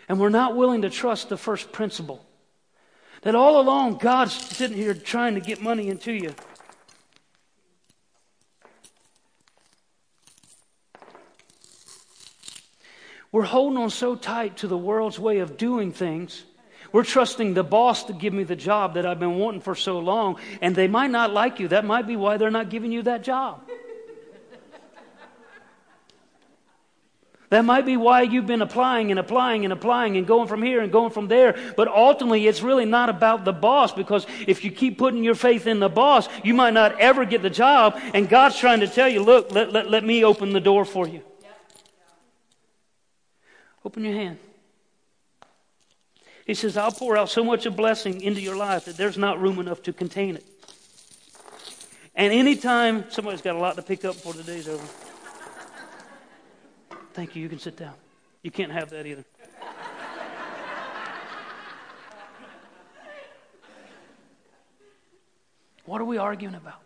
And 0.09 0.19
we're 0.19 0.29
not 0.29 0.57
willing 0.57 0.83
to 0.83 0.91
trust 0.91 1.29
the 1.29 1.37
first 1.37 1.73
principle. 1.73 2.25
That 3.23 3.35
all 3.35 3.61
along, 3.61 3.99
God's 3.99 4.35
sitting 4.35 4.77
here 4.77 4.93
trying 4.93 5.35
to 5.35 5.41
get 5.41 5.63
money 5.63 5.89
into 5.89 6.13
you. 6.13 6.35
We're 13.35 13.43
holding 13.43 13.79
on 13.79 13.91
so 13.91 14.15
tight 14.15 14.59
to 14.59 14.69
the 14.69 14.79
world's 14.79 15.19
way 15.19 15.39
of 15.39 15.57
doing 15.57 15.91
things. 15.91 16.45
We're 16.93 17.03
trusting 17.03 17.55
the 17.55 17.65
boss 17.65 18.05
to 18.05 18.13
give 18.13 18.33
me 18.33 18.45
the 18.45 18.55
job 18.55 18.95
that 18.95 19.05
I've 19.05 19.19
been 19.19 19.41
wanting 19.41 19.61
for 19.61 19.75
so 19.75 19.99
long, 19.99 20.39
and 20.63 20.73
they 20.77 20.87
might 20.87 21.11
not 21.11 21.33
like 21.33 21.59
you. 21.59 21.67
That 21.67 21.85
might 21.85 22.07
be 22.07 22.15
why 22.15 22.37
they're 22.37 22.53
not 22.53 22.71
giving 22.71 22.93
you 22.93 23.03
that 23.03 23.25
job. 23.25 23.69
That 27.51 27.65
might 27.65 27.85
be 27.85 27.97
why 27.97 28.23
you've 28.23 28.47
been 28.47 28.63
applying 28.63 29.11
and 29.11 29.19
applying 29.19 29.65
and 29.65 29.73
applying 29.73 30.17
and 30.17 30.29
going 30.29 30.47
from 30.47 30.63
here 30.63 30.81
and 30.81 30.93
going 30.93 31.11
from 31.11 31.27
there. 31.27 31.57
But 31.77 31.89
ultimately, 31.89 32.47
it's 32.47 32.63
really 32.63 32.85
not 32.85 33.09
about 33.09 33.45
the 33.45 33.53
boss 33.53 33.93
because 33.93 34.29
if 34.47 34.63
you 34.63 34.71
keep 34.71 34.97
putting 34.97 35.25
your 35.25 35.35
faith 35.35 35.67
in 35.67 35.81
the 35.81 35.89
boss, 35.89 36.29
you 36.45 36.55
might 36.55 36.75
not 36.75 37.01
ever 37.01 37.25
get 37.25 37.43
the 37.43 37.51
job. 37.51 38.01
And 38.15 38.29
God's 38.29 38.57
trying 38.57 38.79
to 38.79 38.87
tell 38.87 39.09
you, 39.09 39.25
look, 39.25 39.51
let, 39.51 39.73
let, 39.73 39.91
let 39.91 40.05
me 40.05 40.23
open 40.23 40.53
the 40.53 40.61
door 40.61 40.85
for 40.85 41.09
you. 41.09 41.23
Open 43.85 44.05
your 44.05 44.15
hand. 44.15 44.39
He 46.47 46.55
says, 46.55 46.77
I'll 46.77 46.93
pour 46.93 47.17
out 47.17 47.31
so 47.31 47.43
much 47.43 47.67
of 47.67 47.77
blessing 47.77 48.21
into 48.21 48.41
your 48.41 48.57
life 48.57 48.85
that 48.85 48.97
there's 48.97 49.17
not 49.17 49.41
room 49.41 49.59
enough 49.59 49.83
to 49.85 49.93
contain 49.93 50.37
it. 50.37 50.45
And 52.15 52.33
anytime 52.33 53.11
somebody's 53.11 53.43
got 53.43 53.57
a 53.57 53.59
lot 53.59 53.77
to 53.77 53.83
pick 53.83 54.05
up 54.05 54.15
before 54.15 54.35
the 54.35 54.43
day's 54.43 54.69
over. 54.69 54.87
Thank 57.13 57.35
you. 57.35 57.43
You 57.43 57.49
can 57.49 57.59
sit 57.59 57.77
down. 57.77 57.95
You 58.43 58.51
can't 58.51 58.73
have 58.73 58.91
that 58.91 59.07
either. 59.07 59.25
What 65.87 66.01
are 66.01 66.05
we 66.05 66.17
arguing 66.17 66.55
about? 66.55 66.81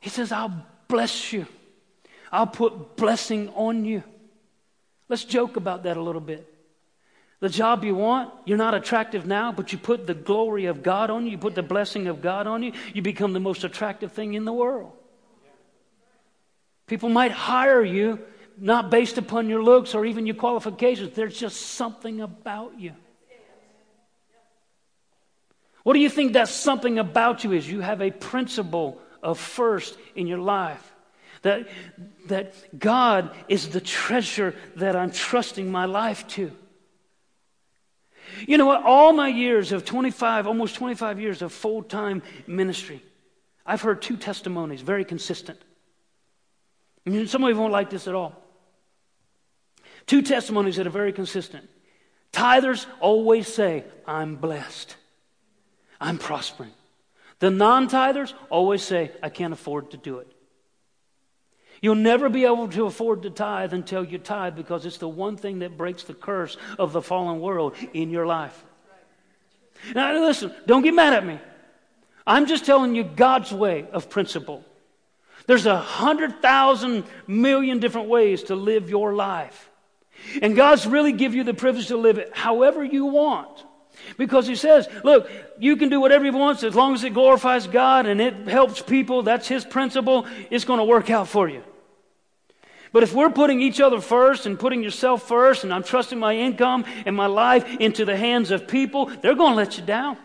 He 0.00 0.08
says, 0.08 0.32
I'll 0.32 0.66
bless 0.88 1.32
you. 1.32 1.46
I'll 2.32 2.46
put 2.46 2.96
blessing 2.96 3.48
on 3.50 3.84
you. 3.84 4.02
Let's 5.10 5.24
joke 5.24 5.56
about 5.56 5.82
that 5.82 5.96
a 5.96 6.00
little 6.00 6.20
bit. 6.20 6.46
The 7.40 7.48
job 7.48 7.84
you 7.84 7.96
want, 7.96 8.32
you're 8.44 8.56
not 8.56 8.74
attractive 8.74 9.26
now, 9.26 9.50
but 9.50 9.72
you 9.72 9.78
put 9.78 10.06
the 10.06 10.14
glory 10.14 10.66
of 10.66 10.84
God 10.84 11.10
on 11.10 11.24
you, 11.24 11.32
you 11.32 11.38
put 11.38 11.56
the 11.56 11.64
blessing 11.64 12.06
of 12.06 12.22
God 12.22 12.46
on 12.46 12.62
you, 12.62 12.72
you 12.94 13.02
become 13.02 13.32
the 13.32 13.40
most 13.40 13.64
attractive 13.64 14.12
thing 14.12 14.34
in 14.34 14.44
the 14.44 14.52
world. 14.52 14.92
People 16.86 17.08
might 17.08 17.32
hire 17.32 17.82
you 17.82 18.20
not 18.56 18.90
based 18.90 19.18
upon 19.18 19.48
your 19.48 19.62
looks 19.62 19.96
or 19.96 20.04
even 20.04 20.26
your 20.26 20.36
qualifications. 20.36 21.14
There's 21.14 21.36
just 21.36 21.60
something 21.60 22.20
about 22.20 22.78
you. 22.78 22.92
What 25.82 25.94
do 25.94 25.98
you 25.98 26.10
think 26.10 26.34
that 26.34 26.48
something 26.48 27.00
about 27.00 27.42
you 27.42 27.52
is? 27.52 27.68
You 27.68 27.80
have 27.80 28.00
a 28.00 28.12
principle 28.12 29.00
of 29.24 29.40
first 29.40 29.98
in 30.14 30.28
your 30.28 30.38
life. 30.38 30.89
That, 31.42 31.68
that 32.26 32.78
God 32.78 33.34
is 33.48 33.70
the 33.70 33.80
treasure 33.80 34.54
that 34.76 34.94
I'm 34.94 35.10
trusting 35.10 35.70
my 35.70 35.86
life 35.86 36.26
to. 36.28 36.52
You 38.46 38.58
know 38.58 38.66
what? 38.66 38.84
All 38.84 39.12
my 39.12 39.28
years 39.28 39.72
of 39.72 39.84
25, 39.84 40.46
almost 40.46 40.74
25 40.76 41.20
years 41.20 41.42
of 41.42 41.52
full 41.52 41.82
time 41.82 42.22
ministry, 42.46 43.02
I've 43.66 43.82
heard 43.82 44.02
two 44.02 44.16
testimonies, 44.16 44.82
very 44.82 45.04
consistent. 45.04 45.58
I 47.06 47.10
mean, 47.10 47.26
some 47.26 47.42
of 47.42 47.50
you 47.50 47.56
won't 47.56 47.72
like 47.72 47.90
this 47.90 48.06
at 48.06 48.14
all. 48.14 48.34
Two 50.06 50.22
testimonies 50.22 50.76
that 50.76 50.86
are 50.86 50.90
very 50.90 51.12
consistent. 51.12 51.68
Tithers 52.32 52.86
always 53.00 53.52
say, 53.52 53.84
I'm 54.06 54.36
blessed. 54.36 54.96
I'm 56.00 56.18
prospering. 56.18 56.72
The 57.38 57.50
non 57.50 57.88
tithers 57.88 58.34
always 58.50 58.82
say, 58.82 59.10
I 59.22 59.28
can't 59.28 59.52
afford 59.52 59.92
to 59.92 59.96
do 59.96 60.18
it. 60.18 60.29
You'll 61.80 61.94
never 61.94 62.28
be 62.28 62.44
able 62.44 62.68
to 62.68 62.84
afford 62.84 63.22
to 63.22 63.30
tithe 63.30 63.72
until 63.72 64.04
you 64.04 64.18
tithe 64.18 64.54
because 64.54 64.84
it's 64.84 64.98
the 64.98 65.08
one 65.08 65.36
thing 65.36 65.60
that 65.60 65.78
breaks 65.78 66.02
the 66.02 66.14
curse 66.14 66.56
of 66.78 66.92
the 66.92 67.00
fallen 67.00 67.40
world 67.40 67.74
in 67.94 68.10
your 68.10 68.26
life. 68.26 68.64
Now, 69.94 70.12
listen, 70.12 70.52
don't 70.66 70.82
get 70.82 70.94
mad 70.94 71.14
at 71.14 71.24
me. 71.24 71.38
I'm 72.26 72.46
just 72.46 72.66
telling 72.66 72.94
you 72.94 73.02
God's 73.02 73.50
way 73.50 73.86
of 73.92 74.10
principle. 74.10 74.62
There's 75.46 75.64
a 75.64 75.78
hundred 75.78 76.42
thousand 76.42 77.04
million 77.26 77.78
different 77.78 78.08
ways 78.08 78.44
to 78.44 78.54
live 78.54 78.90
your 78.90 79.14
life. 79.14 79.70
And 80.42 80.54
God's 80.54 80.86
really 80.86 81.12
give 81.12 81.34
you 81.34 81.44
the 81.44 81.54
privilege 81.54 81.88
to 81.88 81.96
live 81.96 82.18
it 82.18 82.36
however 82.36 82.84
you 82.84 83.06
want. 83.06 83.64
Because 84.18 84.46
he 84.46 84.54
says, 84.54 84.86
look, 85.02 85.30
you 85.58 85.76
can 85.76 85.88
do 85.88 86.00
whatever 86.00 86.24
you 86.24 86.32
want 86.32 86.62
as 86.62 86.74
long 86.74 86.94
as 86.94 87.04
it 87.04 87.14
glorifies 87.14 87.66
God 87.66 88.06
and 88.06 88.20
it 88.20 88.34
helps 88.48 88.82
people. 88.82 89.22
That's 89.22 89.48
his 89.48 89.64
principle. 89.64 90.26
It's 90.50 90.64
going 90.64 90.78
to 90.78 90.84
work 90.84 91.10
out 91.10 91.26
for 91.26 91.48
you. 91.48 91.62
But 92.92 93.04
if 93.04 93.14
we're 93.14 93.30
putting 93.30 93.60
each 93.60 93.80
other 93.80 94.00
first 94.00 94.46
and 94.46 94.58
putting 94.58 94.82
yourself 94.82 95.26
first 95.26 95.62
and 95.62 95.72
I'm 95.72 95.84
trusting 95.84 96.18
my 96.18 96.36
income 96.36 96.84
and 97.06 97.14
my 97.14 97.26
life 97.26 97.64
into 97.78 98.04
the 98.04 98.16
hands 98.16 98.50
of 98.50 98.66
people, 98.66 99.06
they're 99.06 99.36
going 99.36 99.52
to 99.52 99.56
let 99.56 99.78
you 99.78 99.84
down. 99.84 100.16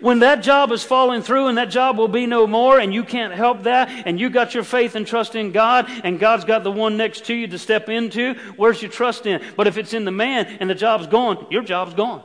When 0.00 0.20
that 0.20 0.42
job 0.42 0.72
is 0.72 0.82
falling 0.82 1.22
through 1.22 1.48
and 1.48 1.58
that 1.58 1.68
job 1.68 1.98
will 1.98 2.08
be 2.08 2.26
no 2.26 2.46
more 2.46 2.78
and 2.78 2.94
you 2.94 3.02
can't 3.02 3.34
help 3.34 3.64
that 3.64 3.90
and 4.06 4.18
you 4.18 4.30
got 4.30 4.54
your 4.54 4.62
faith 4.62 4.94
and 4.94 5.06
trust 5.06 5.34
in 5.34 5.52
God 5.52 5.86
and 6.04 6.18
God's 6.18 6.44
got 6.44 6.64
the 6.64 6.70
one 6.70 6.96
next 6.96 7.26
to 7.26 7.34
you 7.34 7.48
to 7.48 7.58
step 7.58 7.88
into, 7.88 8.34
where's 8.56 8.80
your 8.80 8.90
trust 8.90 9.26
in? 9.26 9.42
But 9.56 9.66
if 9.66 9.76
it's 9.76 9.92
in 9.92 10.04
the 10.04 10.10
man 10.10 10.46
and 10.46 10.70
the 10.70 10.74
job's 10.74 11.06
gone, 11.06 11.48
your 11.50 11.62
job's 11.62 11.94
gone. 11.94 12.22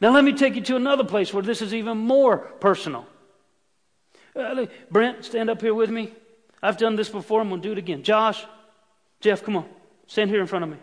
Now 0.00 0.12
let 0.12 0.24
me 0.24 0.32
take 0.32 0.54
you 0.54 0.62
to 0.62 0.76
another 0.76 1.04
place 1.04 1.34
where 1.34 1.42
this 1.42 1.60
is 1.60 1.74
even 1.74 1.98
more 1.98 2.38
personal. 2.38 3.06
Uh, 4.34 4.66
Brent, 4.90 5.24
stand 5.24 5.50
up 5.50 5.60
here 5.60 5.74
with 5.74 5.90
me. 5.90 6.12
I've 6.62 6.76
done 6.76 6.96
this 6.96 7.08
before. 7.08 7.40
I'm 7.40 7.48
going 7.48 7.60
to 7.60 7.68
do 7.68 7.72
it 7.72 7.78
again. 7.78 8.02
Josh, 8.02 8.44
Jeff, 9.20 9.42
come 9.42 9.56
on. 9.56 9.66
Stand 10.06 10.30
here 10.30 10.40
in 10.40 10.46
front 10.46 10.64
of 10.64 10.70
me. 10.70 10.76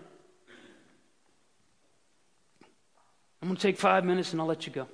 I'm 3.41 3.49
going 3.49 3.57
to 3.57 3.61
take 3.61 3.77
five 3.77 4.03
minutes 4.03 4.31
and 4.31 4.41
I'll 4.41 4.47
let 4.47 4.65
you 4.65 4.73
go. 4.73 4.87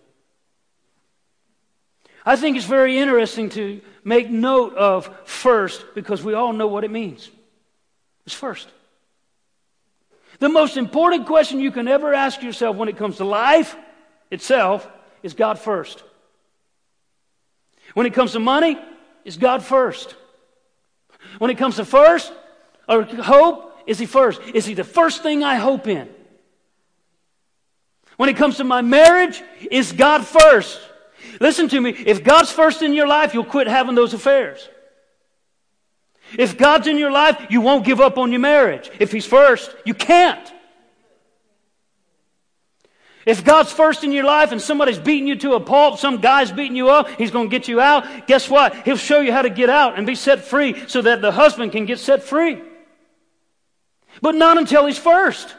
I 2.26 2.36
think 2.36 2.56
it's 2.56 2.66
very 2.66 2.98
interesting 2.98 3.50
to 3.52 3.82
make 4.04 4.30
note 4.30 4.76
of 4.76 5.10
first 5.26 5.84
because 5.94 6.24
we 6.24 6.34
all 6.34 6.54
know 6.54 6.68
what 6.68 6.84
it 6.84 6.92
means. 6.92 7.30
It's 8.26 8.36
first. 8.36 8.70
The 10.40 10.50
most 10.50 10.78
important 10.78 11.26
question 11.26 11.60
you 11.60 11.72
can 11.72 11.88
ever 11.88 12.14
ask 12.14 12.42
yourself 12.42 12.76
when 12.76 12.90
it 12.90 12.98
comes 12.98 13.18
to 13.18 13.26
life 13.26 13.76
itself 14.32 14.88
is 15.22 15.34
God 15.34 15.60
first. 15.60 16.04
When 17.94 18.06
it 18.06 18.14
comes 18.14 18.32
to 18.34 18.40
money, 18.40 18.78
is 19.26 19.38
God 19.38 19.64
first. 19.64 20.16
When 21.40 21.52
it 21.52 21.58
comes 21.58 21.78
to 21.78 21.86
first 21.86 22.32
or 22.88 23.04
hope, 23.04 23.78
is 23.86 24.00
He 24.00 24.06
first? 24.06 24.42
Is 24.54 24.66
He 24.66 24.74
the 24.74 24.84
first 24.84 25.24
thing 25.24 25.44
I 25.44 25.56
hope 25.56 25.88
in? 25.88 26.10
When 28.18 28.30
it 28.30 28.38
comes 28.38 28.58
to 28.58 28.64
my 28.64 28.82
marriage, 28.82 29.42
is 29.72 29.92
God 29.92 30.26
first? 30.26 30.80
Listen 31.40 31.68
to 31.70 31.82
me. 31.82 31.92
If 31.92 32.24
God's 32.24 32.52
first 32.52 32.82
in 32.82 32.94
your 32.94 33.08
life, 33.08 33.34
you'll 33.34 33.46
quit 33.46 33.68
having 33.68 33.96
those 33.96 34.14
affairs. 34.14 34.68
If 36.38 36.58
God's 36.58 36.88
in 36.88 36.98
your 36.98 37.12
life, 37.12 37.48
you 37.50 37.62
won't 37.62 37.86
give 37.86 38.00
up 38.00 38.18
on 38.18 38.32
your 38.32 38.40
marriage. 38.40 38.90
If 39.00 39.12
He's 39.12 39.26
first, 39.26 39.76
you 39.86 39.94
can't. 39.94 40.52
If 43.26 43.46
God's 43.46 43.72
first 43.72 44.04
in 44.04 44.12
your 44.12 44.26
life 44.26 44.52
and 44.52 44.62
somebody's 44.62 45.00
beating 45.00 45.28
you 45.28 45.38
to 45.38 45.54
a 45.54 45.60
pulp, 45.60 45.98
some 45.98 46.18
guy's 46.18 46.52
beating 46.52 46.76
you 46.76 46.90
up, 46.90 47.10
he's 47.18 47.32
going 47.32 47.50
to 47.50 47.58
get 47.58 47.68
you 47.68 47.80
out. 47.80 48.28
Guess 48.28 48.50
what? 48.50 48.76
He'll 48.84 48.98
show 48.98 49.22
you 49.22 49.32
how 49.32 49.44
to 49.44 49.50
get 49.50 49.70
out 49.70 49.98
and 49.98 50.06
be 50.06 50.16
set 50.16 50.44
free 50.44 50.88
so 50.88 51.02
that 51.02 51.22
the 51.22 51.32
husband 51.32 51.72
can 51.72 51.86
get 51.86 52.00
set 52.00 52.24
free. 52.24 52.62
But 54.22 54.36
not 54.36 54.58
until 54.58 54.86
he's 54.86 54.98
first. 54.98 55.56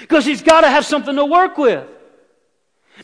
Because 0.00 0.24
he's 0.24 0.42
got 0.42 0.62
to 0.62 0.68
have 0.68 0.84
something 0.84 1.14
to 1.14 1.24
work 1.24 1.56
with. 1.56 1.86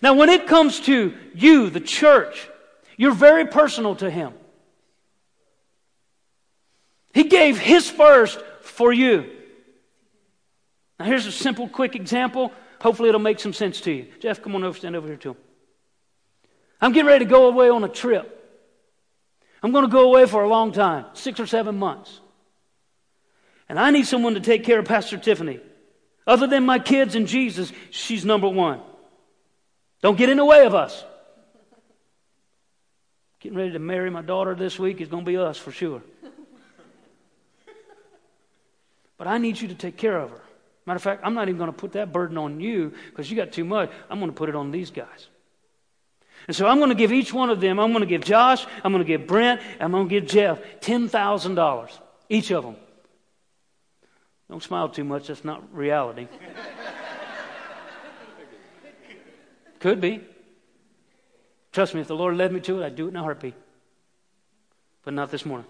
Now, 0.03 0.14
when 0.14 0.29
it 0.29 0.47
comes 0.47 0.81
to 0.81 1.14
you, 1.35 1.71
the 1.71 1.81
church, 1.81 2.49
you're 2.97 3.12
very 3.12 3.47
personal 3.47 3.95
to 3.97 4.11
him. 4.11 4.33
He 7.14 7.25
gave 7.25 7.59
his 7.59 7.88
first 7.88 8.41
for 8.62 8.93
you. 8.93 9.31
Now, 10.99 11.07
here's 11.07 11.27
a 11.27 11.33
simple, 11.33 11.69
quick 11.69 11.95
example. 11.95 12.53
Hopefully, 12.81 13.09
it'll 13.09 13.21
make 13.21 13.41
some 13.41 13.53
sense 13.53 13.81
to 13.83 13.93
you. 13.93 14.07
Jeff, 14.21 14.43
come 14.43 14.55
on 14.55 14.64
over, 14.64 14.79
stand 14.79 14.95
over 14.95 15.09
here 15.09 15.17
to 15.17 15.31
him. 15.31 15.37
I'm 16.81 16.93
getting 16.93 17.09
ready 17.09 17.25
to 17.25 17.31
go 17.31 17.49
away 17.49 17.69
on 17.69 17.83
a 17.83 17.88
trip. 17.88 18.35
I'm 19.62 19.73
going 19.73 19.85
to 19.85 19.91
go 19.91 20.05
away 20.05 20.27
for 20.27 20.43
a 20.43 20.49
long 20.49 20.71
time, 20.73 21.07
six 21.14 21.41
or 21.41 21.47
seven 21.47 21.79
months. 21.79 22.21
And 23.69 23.79
I 23.79 23.91
need 23.91 24.07
someone 24.07 24.35
to 24.35 24.41
take 24.41 24.64
care 24.64 24.79
of 24.79 24.85
Pastor 24.85 25.19
Tiffany. 25.19 25.61
Other 26.27 26.47
than 26.47 26.64
my 26.64 26.79
kids 26.79 27.14
and 27.14 27.27
Jesus, 27.27 27.73
she's 27.91 28.25
number 28.25 28.49
one. 28.49 28.81
Don't 30.01 30.17
get 30.17 30.29
in 30.29 30.37
the 30.37 30.45
way 30.45 30.64
of 30.64 30.75
us. 30.75 31.05
Getting 33.41 33.59
ready 33.59 33.73
to 33.73 33.79
marry 33.79 34.11
my 34.11 34.23
daughter 34.23 34.55
this 34.55 34.79
week 34.79 35.01
is 35.01 35.09
going 35.09 35.25
to 35.25 35.31
be 35.31 35.37
us 35.37 35.57
for 35.57 35.73
sure. 35.73 36.03
But 39.17 39.27
I 39.27 39.38
need 39.38 39.61
you 39.61 39.69
to 39.69 39.75
take 39.75 39.97
care 39.97 40.17
of 40.17 40.31
her. 40.31 40.43
Matter 40.88 40.96
of 40.96 41.03
fact, 41.03 41.20
I'm 41.22 41.35
not 41.35 41.51
even 41.51 41.59
going 41.59 41.70
to 41.70 41.77
put 41.77 41.92
that 41.92 42.14
burden 42.14 42.38
on 42.38 42.61
you 42.61 42.94
because 43.11 43.31
you 43.31 43.37
got 43.37 43.53
too 43.53 43.66
much. 43.66 43.90
I'm 44.09 44.20
going 44.20 44.31
to 44.31 44.35
put 44.35 44.48
it 44.48 44.55
on 44.55 44.70
these 44.70 44.90
guys. 44.90 45.29
And 46.46 46.57
so 46.57 46.66
I'm 46.66 46.79
going 46.79 46.88
to 46.88 46.94
give 46.94 47.12
each 47.12 47.31
one 47.31 47.51
of 47.51 47.61
them, 47.61 47.79
I'm 47.79 47.92
going 47.92 48.01
to 48.01 48.07
give 48.07 48.24
Josh, 48.24 48.64
I'm 48.83 48.90
going 48.90 49.05
to 49.05 49.07
give 49.07 49.27
Brent, 49.27 49.61
I'm 49.79 49.90
going 49.90 50.09
to 50.09 50.11
give 50.11 50.27
Jeff 50.27 50.62
$10,000, 50.81 51.98
each 52.31 52.51
of 52.53 52.64
them. 52.64 52.77
Don't 54.48 54.62
smile 54.62 54.88
too 54.88 55.05
much, 55.05 55.27
that's 55.27 55.44
not 55.44 55.62
reality. 55.77 56.27
Could 59.81 60.01
be. 60.01 60.22
Trust 61.70 61.94
me, 61.94 62.01
if 62.01 62.09
the 62.09 62.16
Lord 62.16 62.35
led 62.35 62.51
me 62.51 62.61
to 62.61 62.81
it, 62.81 62.87
I'd 62.87 62.96
do 62.96 63.05
it 63.05 63.11
in 63.11 63.16
a 63.16 63.22
heartbeat. 63.22 63.53
But 65.05 65.12
not 65.12 65.31
this 65.31 65.44
morning. 65.44 65.66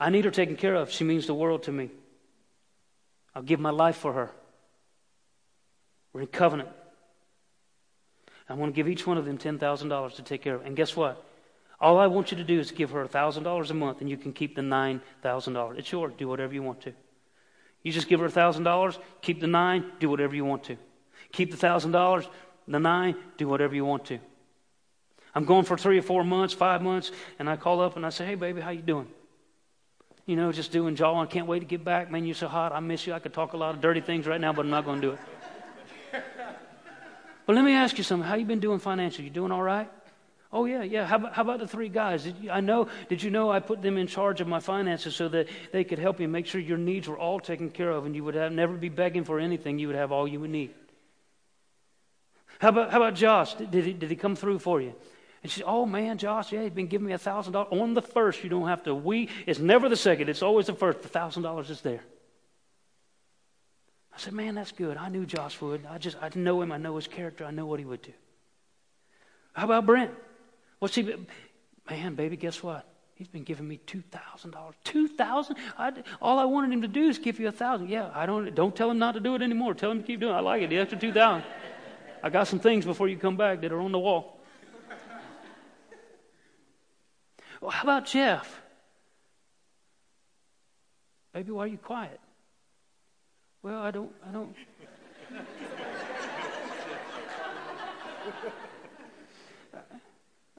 I 0.00 0.08
need 0.08 0.24
her 0.24 0.30
taken 0.30 0.56
care 0.56 0.74
of. 0.74 0.90
She 0.90 1.04
means 1.04 1.26
the 1.26 1.34
world 1.34 1.64
to 1.64 1.72
me. 1.72 1.90
I'll 3.34 3.42
give 3.42 3.60
my 3.60 3.70
life 3.70 3.96
for 3.96 4.14
her. 4.14 4.30
We're 6.12 6.22
in 6.22 6.26
covenant. 6.26 6.70
I 8.48 8.54
want 8.54 8.72
to 8.72 8.76
give 8.76 8.88
each 8.88 9.06
one 9.06 9.18
of 9.18 9.26
them 9.26 9.38
$10,000 9.38 10.14
to 10.16 10.22
take 10.22 10.42
care 10.42 10.56
of. 10.56 10.66
And 10.66 10.74
guess 10.74 10.96
what? 10.96 11.24
All 11.80 11.98
I 11.98 12.08
want 12.08 12.32
you 12.32 12.38
to 12.38 12.44
do 12.44 12.58
is 12.58 12.72
give 12.72 12.90
her 12.90 13.06
$1,000 13.06 13.70
a 13.70 13.74
month, 13.74 14.00
and 14.00 14.10
you 14.10 14.16
can 14.16 14.32
keep 14.32 14.56
the 14.56 14.62
$9,000. 14.62 15.78
It's 15.78 15.92
yours. 15.92 16.12
Do 16.18 16.26
whatever 16.26 16.52
you 16.52 16.62
want 16.62 16.80
to. 16.82 16.92
You 17.82 17.92
just 17.92 18.08
give 18.08 18.20
her 18.20 18.28
$1,000, 18.28 18.98
keep 19.22 19.40
the 19.40 19.46
nine, 19.46 19.92
do 20.00 20.10
whatever 20.10 20.34
you 20.34 20.44
want 20.44 20.64
to. 20.64 20.76
Keep 21.32 21.52
the 21.52 21.56
$1,000, 21.56 22.28
the 22.68 22.80
nine, 22.80 23.16
do 23.38 23.48
whatever 23.48 23.74
you 23.74 23.84
want 23.84 24.04
to. 24.06 24.18
I'm 25.34 25.44
going 25.44 25.64
for 25.64 25.78
three 25.78 25.98
or 25.98 26.02
four 26.02 26.24
months, 26.24 26.52
five 26.52 26.82
months, 26.82 27.12
and 27.38 27.48
I 27.48 27.56
call 27.56 27.80
up 27.80 27.96
and 27.96 28.04
I 28.04 28.10
say, 28.10 28.26
hey, 28.26 28.34
baby, 28.34 28.60
how 28.60 28.70
you 28.70 28.82
doing? 28.82 29.08
You 30.30 30.36
know, 30.36 30.52
just 30.52 30.70
doing 30.70 30.94
jaw. 30.94 31.20
I 31.20 31.26
can't 31.26 31.48
wait 31.48 31.58
to 31.58 31.64
get 31.64 31.82
back. 31.82 32.08
Man, 32.08 32.24
you're 32.24 32.36
so 32.36 32.46
hot. 32.46 32.70
I 32.70 32.78
miss 32.78 33.04
you. 33.04 33.12
I 33.12 33.18
could 33.18 33.32
talk 33.32 33.52
a 33.52 33.56
lot 33.56 33.74
of 33.74 33.80
dirty 33.80 34.00
things 34.00 34.28
right 34.28 34.40
now, 34.40 34.52
but 34.52 34.64
I'm 34.64 34.70
not 34.70 34.84
going 34.84 35.00
to 35.00 35.08
do 35.08 35.12
it. 35.14 36.22
But 37.46 37.56
let 37.56 37.64
me 37.64 37.72
ask 37.72 37.98
you 37.98 38.04
something. 38.04 38.28
How 38.28 38.36
you 38.36 38.44
been 38.44 38.60
doing 38.60 38.78
financially? 38.78 39.24
You 39.24 39.30
doing 39.30 39.50
all 39.50 39.60
right? 39.60 39.90
Oh, 40.52 40.66
yeah, 40.66 40.84
yeah. 40.84 41.04
How 41.04 41.16
about, 41.16 41.32
how 41.32 41.42
about 41.42 41.58
the 41.58 41.66
three 41.66 41.88
guys? 41.88 42.28
You, 42.28 42.52
I 42.52 42.60
know, 42.60 42.86
did 43.08 43.24
you 43.24 43.30
know 43.30 43.50
I 43.50 43.58
put 43.58 43.82
them 43.82 43.96
in 43.96 44.06
charge 44.06 44.40
of 44.40 44.46
my 44.46 44.60
finances 44.60 45.16
so 45.16 45.28
that 45.30 45.48
they 45.72 45.82
could 45.82 45.98
help 45.98 46.20
you 46.20 46.28
make 46.28 46.46
sure 46.46 46.60
your 46.60 46.78
needs 46.78 47.08
were 47.08 47.18
all 47.18 47.40
taken 47.40 47.68
care 47.68 47.90
of 47.90 48.06
and 48.06 48.14
you 48.14 48.22
would 48.22 48.36
have, 48.36 48.52
never 48.52 48.74
be 48.74 48.88
begging 48.88 49.24
for 49.24 49.40
anything. 49.40 49.80
You 49.80 49.88
would 49.88 49.96
have 49.96 50.12
all 50.12 50.28
you 50.28 50.38
would 50.38 50.50
need. 50.50 50.70
How 52.60 52.68
about, 52.68 52.92
how 52.92 52.98
about 52.98 53.16
Josh? 53.16 53.54
Did, 53.54 53.84
he, 53.84 53.92
did 53.92 54.10
he 54.10 54.14
come 54.14 54.36
through 54.36 54.60
for 54.60 54.80
you? 54.80 54.94
And 55.42 55.50
she 55.50 55.60
said, 55.60 55.66
Oh, 55.66 55.86
man, 55.86 56.18
Josh, 56.18 56.52
yeah, 56.52 56.62
he's 56.62 56.72
been 56.72 56.86
giving 56.86 57.06
me 57.06 57.12
a 57.12 57.18
$1,000. 57.18 57.72
On 57.72 57.94
the 57.94 58.02
first, 58.02 58.44
you 58.44 58.50
don't 58.50 58.68
have 58.68 58.82
to. 58.84 58.94
We, 58.94 59.28
it's 59.46 59.58
never 59.58 59.88
the 59.88 59.96
second, 59.96 60.28
it's 60.28 60.42
always 60.42 60.66
the 60.66 60.74
first. 60.74 61.02
The 61.02 61.08
$1,000 61.08 61.70
is 61.70 61.80
there. 61.80 62.00
I 64.14 64.18
said, 64.18 64.32
Man, 64.32 64.54
that's 64.54 64.72
good. 64.72 64.96
I 64.96 65.08
knew 65.08 65.24
Josh 65.24 65.60
would. 65.60 65.86
I 65.86 65.98
just, 65.98 66.16
I 66.20 66.30
know 66.34 66.60
him. 66.60 66.72
I 66.72 66.76
know 66.76 66.96
his 66.96 67.06
character. 67.06 67.44
I 67.44 67.50
know 67.50 67.66
what 67.66 67.78
he 67.78 67.86
would 67.86 68.02
do. 68.02 68.12
How 69.52 69.64
about 69.64 69.86
Brent? 69.86 70.10
What's 70.78 70.94
he? 70.94 71.14
Man, 71.88 72.14
baby, 72.14 72.36
guess 72.36 72.62
what? 72.62 72.86
He's 73.14 73.28
been 73.28 73.44
giving 73.44 73.68
me 73.68 73.76
two 73.86 74.02
thousand 74.10 74.52
dollars. 74.52 74.74
Two 74.82 75.06
thousand? 75.06 75.56
All 76.22 76.38
I 76.38 76.44
wanted 76.44 76.72
him 76.72 76.82
to 76.82 76.88
do 76.88 77.08
is 77.08 77.18
give 77.18 77.38
you 77.38 77.48
a 77.48 77.52
thousand. 77.52 77.90
Yeah, 77.90 78.10
I 78.14 78.26
don't. 78.26 78.54
Don't 78.54 78.74
tell 78.74 78.90
him 78.90 78.98
not 78.98 79.12
to 79.12 79.20
do 79.20 79.34
it 79.34 79.42
anymore. 79.42 79.74
Tell 79.74 79.90
him 79.90 80.00
to 80.00 80.06
keep 80.06 80.20
doing. 80.20 80.32
it. 80.32 80.36
I 80.36 80.40
like 80.40 80.62
it. 80.62 80.70
The 80.70 80.78
extra 80.78 80.98
two 80.98 81.12
thousand. 81.12 81.44
I 82.22 82.30
got 82.30 82.48
some 82.48 82.60
things 82.60 82.84
before 82.84 83.08
you 83.08 83.16
come 83.16 83.36
back 83.36 83.60
that 83.60 83.72
are 83.72 83.80
on 83.80 83.92
the 83.92 83.98
wall. 83.98 84.39
Well, 87.60 87.70
how 87.70 87.82
about 87.82 88.06
Jeff? 88.06 88.60
Baby, 91.32 91.52
why 91.52 91.64
are 91.64 91.68
you 91.68 91.78
quiet? 91.78 92.20
Well, 93.62 93.80
I 93.80 93.90
don't. 93.90 94.12
I 94.26 94.32
don't. 94.32 94.56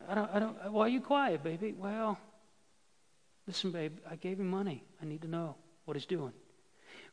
I 0.08 0.16
don't, 0.16 0.30
I 0.34 0.40
don't, 0.40 0.72
why 0.72 0.86
are 0.88 0.90
you 0.90 1.00
quiet, 1.00 1.42
baby? 1.42 1.74
Well, 1.78 2.20
listen, 3.48 3.72
babe, 3.72 3.98
I 4.10 4.18
gave 4.18 4.40
him 4.40 4.50
money. 4.50 4.84
I 5.02 5.06
need 5.06 5.22
to 5.22 5.28
know 5.30 5.56
what 5.86 5.96
he's 5.96 6.06
doing. 6.06 6.34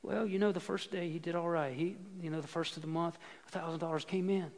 Well, 0.03 0.27
you 0.27 0.41
know, 0.41 0.51
the 0.51 0.61
first 0.61 0.91
day 0.91 1.09
he 1.09 1.21
did 1.21 1.37
all 1.37 1.49
right. 1.49 1.73
He, 1.75 1.97
you 2.21 2.31
know, 2.31 2.41
the 2.41 2.49
first 2.49 2.77
of 2.77 2.83
the 2.83 2.89
month, 2.89 3.17
a 3.47 3.51
thousand 3.51 3.79
dollars 3.79 4.05
came 4.05 4.29
in. 4.29 4.51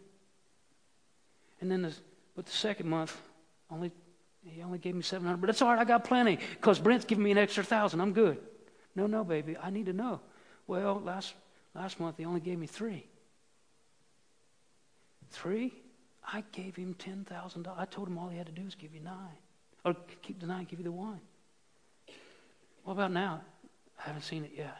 And 1.61 1.71
then, 1.71 1.83
the, 1.83 1.93
but 2.35 2.47
the 2.47 2.53
second 2.53 2.89
month, 2.89 3.21
only 3.71 3.93
he 4.45 4.63
only 4.63 4.79
gave 4.79 4.95
me 4.95 5.03
seven 5.03 5.27
hundred. 5.27 5.41
But 5.41 5.47
that's 5.49 5.63
all 5.63 5.69
right. 5.69 5.79
I 5.79 5.85
got 5.85 6.05
plenty 6.05 6.37
because 6.37 6.79
Brent's 6.79 7.05
giving 7.05 7.25
me 7.25 7.31
an 7.31 7.39
extra 7.39 7.65
thousand. 7.65 8.01
I'm 8.01 8.13
good. 8.13 8.39
No, 8.95 9.07
no, 9.07 9.25
baby, 9.25 9.57
I 9.57 9.71
need 9.71 9.87
to 9.87 9.93
know. 9.93 10.21
Well, 10.67 11.01
last 11.05 11.35
last 11.75 12.01
month 12.01 12.17
he 12.19 12.25
only 12.25 12.41
gave 12.41 12.59
me 12.59 12.67
three. 12.67 13.07
Three? 15.31 15.73
I 16.33 16.45
gave 16.53 16.77
him 16.77 16.95
$10,000. 16.95 17.79
I 17.79 17.85
told 17.87 18.09
him 18.09 18.19
all 18.19 18.29
he 18.29 18.37
had 18.37 18.47
to 18.47 18.53
do 18.53 18.65
was 18.65 18.75
give 18.75 18.95
you 18.95 19.01
nine. 19.01 19.39
Or 19.85 19.97
keep 20.23 20.41
the 20.41 20.47
nine, 20.47 20.65
give 20.65 20.79
you 20.79 20.85
the 20.85 20.93
one. 20.93 21.21
What 22.85 22.95
about 22.95 23.13
now? 23.13 23.41
I 23.99 24.09
haven't 24.09 24.23
seen 24.23 24.45
it 24.45 24.53
yet. 24.57 24.77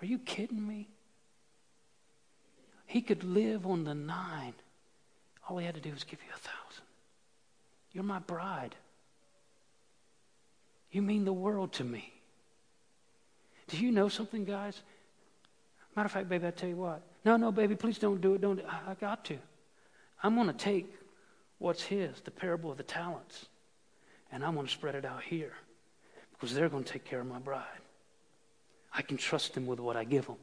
Are 0.00 0.06
you 0.06 0.18
kidding 0.18 0.66
me? 0.66 0.88
He 2.86 3.02
could 3.02 3.24
live 3.24 3.66
on 3.66 3.84
the 3.84 3.94
nine. 3.94 4.54
All 5.48 5.58
he 5.58 5.66
had 5.66 5.74
to 5.74 5.80
do 5.80 5.90
was 5.90 6.04
give 6.04 6.20
you 6.22 6.30
a 6.34 6.38
thousand. 6.38 6.69
You're 7.92 8.04
my 8.04 8.18
bride. 8.20 8.74
You 10.90 11.02
mean 11.02 11.24
the 11.24 11.32
world 11.32 11.72
to 11.74 11.84
me. 11.84 12.12
Do 13.68 13.76
you 13.78 13.92
know 13.92 14.08
something, 14.08 14.44
guys? 14.44 14.80
Matter 15.94 16.06
of 16.06 16.12
fact, 16.12 16.28
baby, 16.28 16.46
I 16.46 16.50
tell 16.50 16.68
you 16.68 16.76
what. 16.76 17.02
No, 17.24 17.36
no, 17.36 17.52
baby, 17.52 17.76
please 17.76 17.98
don't 17.98 18.20
do 18.20 18.34
it. 18.34 18.40
Don't. 18.40 18.60
I, 18.64 18.94
got 18.94 19.24
to. 19.26 19.38
I'm 20.22 20.34
going 20.34 20.46
to 20.46 20.52
take 20.52 20.92
what's 21.58 21.82
his, 21.82 22.20
the 22.20 22.30
parable 22.30 22.70
of 22.70 22.76
the 22.76 22.82
talents, 22.82 23.46
and 24.32 24.44
I'm 24.44 24.54
going 24.54 24.66
to 24.66 24.72
spread 24.72 24.94
it 24.94 25.04
out 25.04 25.22
here 25.22 25.52
because 26.32 26.54
they're 26.54 26.68
going 26.68 26.84
to 26.84 26.92
take 26.92 27.04
care 27.04 27.20
of 27.20 27.26
my 27.26 27.38
bride. 27.38 27.64
I 28.92 29.02
can 29.02 29.16
trust 29.16 29.54
them 29.54 29.66
with 29.66 29.78
what 29.78 29.96
I 29.96 30.04
give 30.04 30.26
them. 30.26 30.36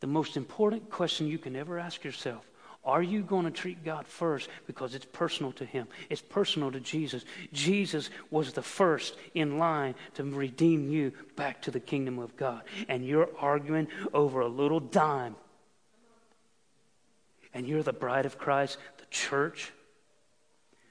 The 0.00 0.06
most 0.06 0.36
important 0.36 0.90
question 0.90 1.26
you 1.26 1.38
can 1.38 1.56
ever 1.56 1.78
ask 1.78 2.04
yourself 2.04 2.44
are 2.84 3.02
you 3.02 3.22
going 3.22 3.44
to 3.44 3.50
treat 3.50 3.84
God 3.84 4.06
first 4.06 4.48
because 4.66 4.94
it's 4.94 5.04
personal 5.04 5.52
to 5.52 5.64
Him? 5.64 5.88
It's 6.08 6.22
personal 6.22 6.72
to 6.72 6.80
Jesus. 6.80 7.24
Jesus 7.52 8.08
was 8.30 8.52
the 8.52 8.62
first 8.62 9.16
in 9.34 9.58
line 9.58 9.94
to 10.14 10.24
redeem 10.24 10.90
you 10.90 11.12
back 11.36 11.62
to 11.62 11.70
the 11.70 11.80
kingdom 11.80 12.18
of 12.18 12.36
God. 12.36 12.62
And 12.88 13.04
you're 13.04 13.28
arguing 13.38 13.88
over 14.14 14.40
a 14.40 14.48
little 14.48 14.80
dime 14.80 15.36
and 17.52 17.66
you're 17.66 17.82
the 17.82 17.92
bride 17.92 18.26
of 18.26 18.38
Christ, 18.38 18.78
the 18.98 19.06
church. 19.10 19.72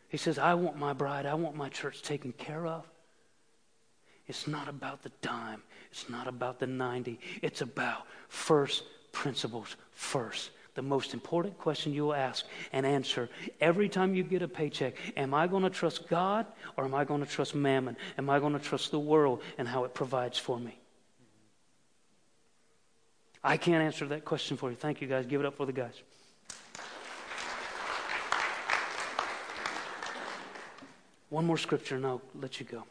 He 0.10 0.18
says, 0.18 0.38
I 0.38 0.54
want 0.54 0.78
my 0.78 0.94
bride, 0.94 1.26
I 1.26 1.34
want 1.36 1.56
my 1.56 1.70
church 1.70 2.02
taken 2.02 2.32
care 2.34 2.66
of. 2.66 2.86
It's 4.28 4.48
not 4.48 4.68
about 4.68 5.04
the 5.04 5.12
dime, 5.22 5.64
it's 5.90 6.10
not 6.10 6.28
about 6.28 6.60
the 6.60 6.68
90. 6.68 7.20
It's 7.42 7.62
about 7.62 8.06
first 8.28 8.84
principles 9.14 9.78
first. 9.92 10.52
The 10.78 10.84
most 10.84 11.16
important 11.16 11.58
question 11.58 11.92
you 11.92 12.04
will 12.04 12.14
ask 12.14 12.46
and 12.72 12.86
answer 12.86 13.30
every 13.60 13.90
time 13.90 14.14
you 14.14 14.22
get 14.22 14.44
a 14.44 14.48
paycheck 14.48 14.94
Am 15.18 15.34
I 15.34 15.48
going 15.48 15.64
to 15.64 15.72
trust 15.72 16.08
God 16.08 16.46
or 16.78 16.86
am 16.86 16.94
I 16.94 17.04
going 17.04 17.20
to 17.20 17.26
trust 17.26 17.56
mammon? 17.56 17.98
Am 18.16 18.30
I 18.30 18.38
going 18.38 18.54
to 18.54 18.60
trust 18.60 18.92
the 18.92 19.00
world 19.00 19.42
and 19.58 19.68
how 19.68 19.86
it 19.86 19.96
provides 19.96 20.38
for 20.38 20.60
me? 20.60 20.78
I 23.44 23.58
can't 23.58 23.82
answer 23.82 24.06
that 24.06 24.24
question 24.24 24.56
for 24.56 24.70
you. 24.70 24.76
Thank 24.76 25.02
you, 25.02 25.08
guys. 25.08 25.26
Give 25.26 25.42
it 25.42 25.48
up 25.48 25.58
for 25.58 25.66
the 25.66 25.74
guys. 25.74 26.00
One 31.30 31.48
more 31.48 31.58
scripture 31.58 31.96
and 31.96 32.06
I'll 32.06 32.22
let 32.40 32.60
you 32.60 32.68
go. 32.68 32.84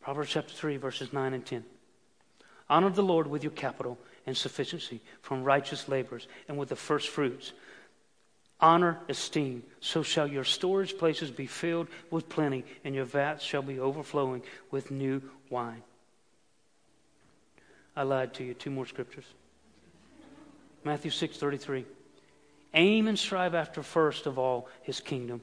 Proverbs 0.00 0.30
chapter 0.30 0.54
3, 0.54 0.78
verses 0.78 1.12
9 1.12 1.34
and 1.34 1.44
10. 1.44 1.64
Honor 2.70 2.88
the 2.88 3.02
Lord 3.02 3.26
with 3.26 3.42
your 3.42 3.52
capital 3.52 3.98
and 4.26 4.36
sufficiency 4.36 5.00
from 5.22 5.44
righteous 5.44 5.88
labors 5.88 6.26
and 6.48 6.58
with 6.58 6.68
the 6.68 6.76
first 6.76 7.08
fruits 7.08 7.52
honor, 8.60 8.98
esteem, 9.08 9.62
so 9.80 10.02
shall 10.02 10.26
your 10.26 10.44
storage 10.44 10.96
places 10.96 11.30
be 11.30 11.46
filled 11.46 11.88
with 12.10 12.28
plenty, 12.28 12.64
and 12.84 12.94
your 12.94 13.04
vats 13.04 13.44
shall 13.44 13.62
be 13.62 13.78
overflowing 13.78 14.42
with 14.70 14.90
new 14.90 15.22
wine. 15.50 15.82
I 17.94 18.02
lied 18.02 18.34
to 18.34 18.44
you. 18.44 18.54
Two 18.54 18.70
more 18.70 18.86
scriptures. 18.86 19.24
Matthew 20.84 21.10
6:33. 21.10 21.84
Aim 22.74 23.08
and 23.08 23.18
strive 23.18 23.54
after 23.54 23.82
first 23.82 24.26
of 24.26 24.38
all 24.38 24.68
his 24.82 25.00
kingdom 25.00 25.40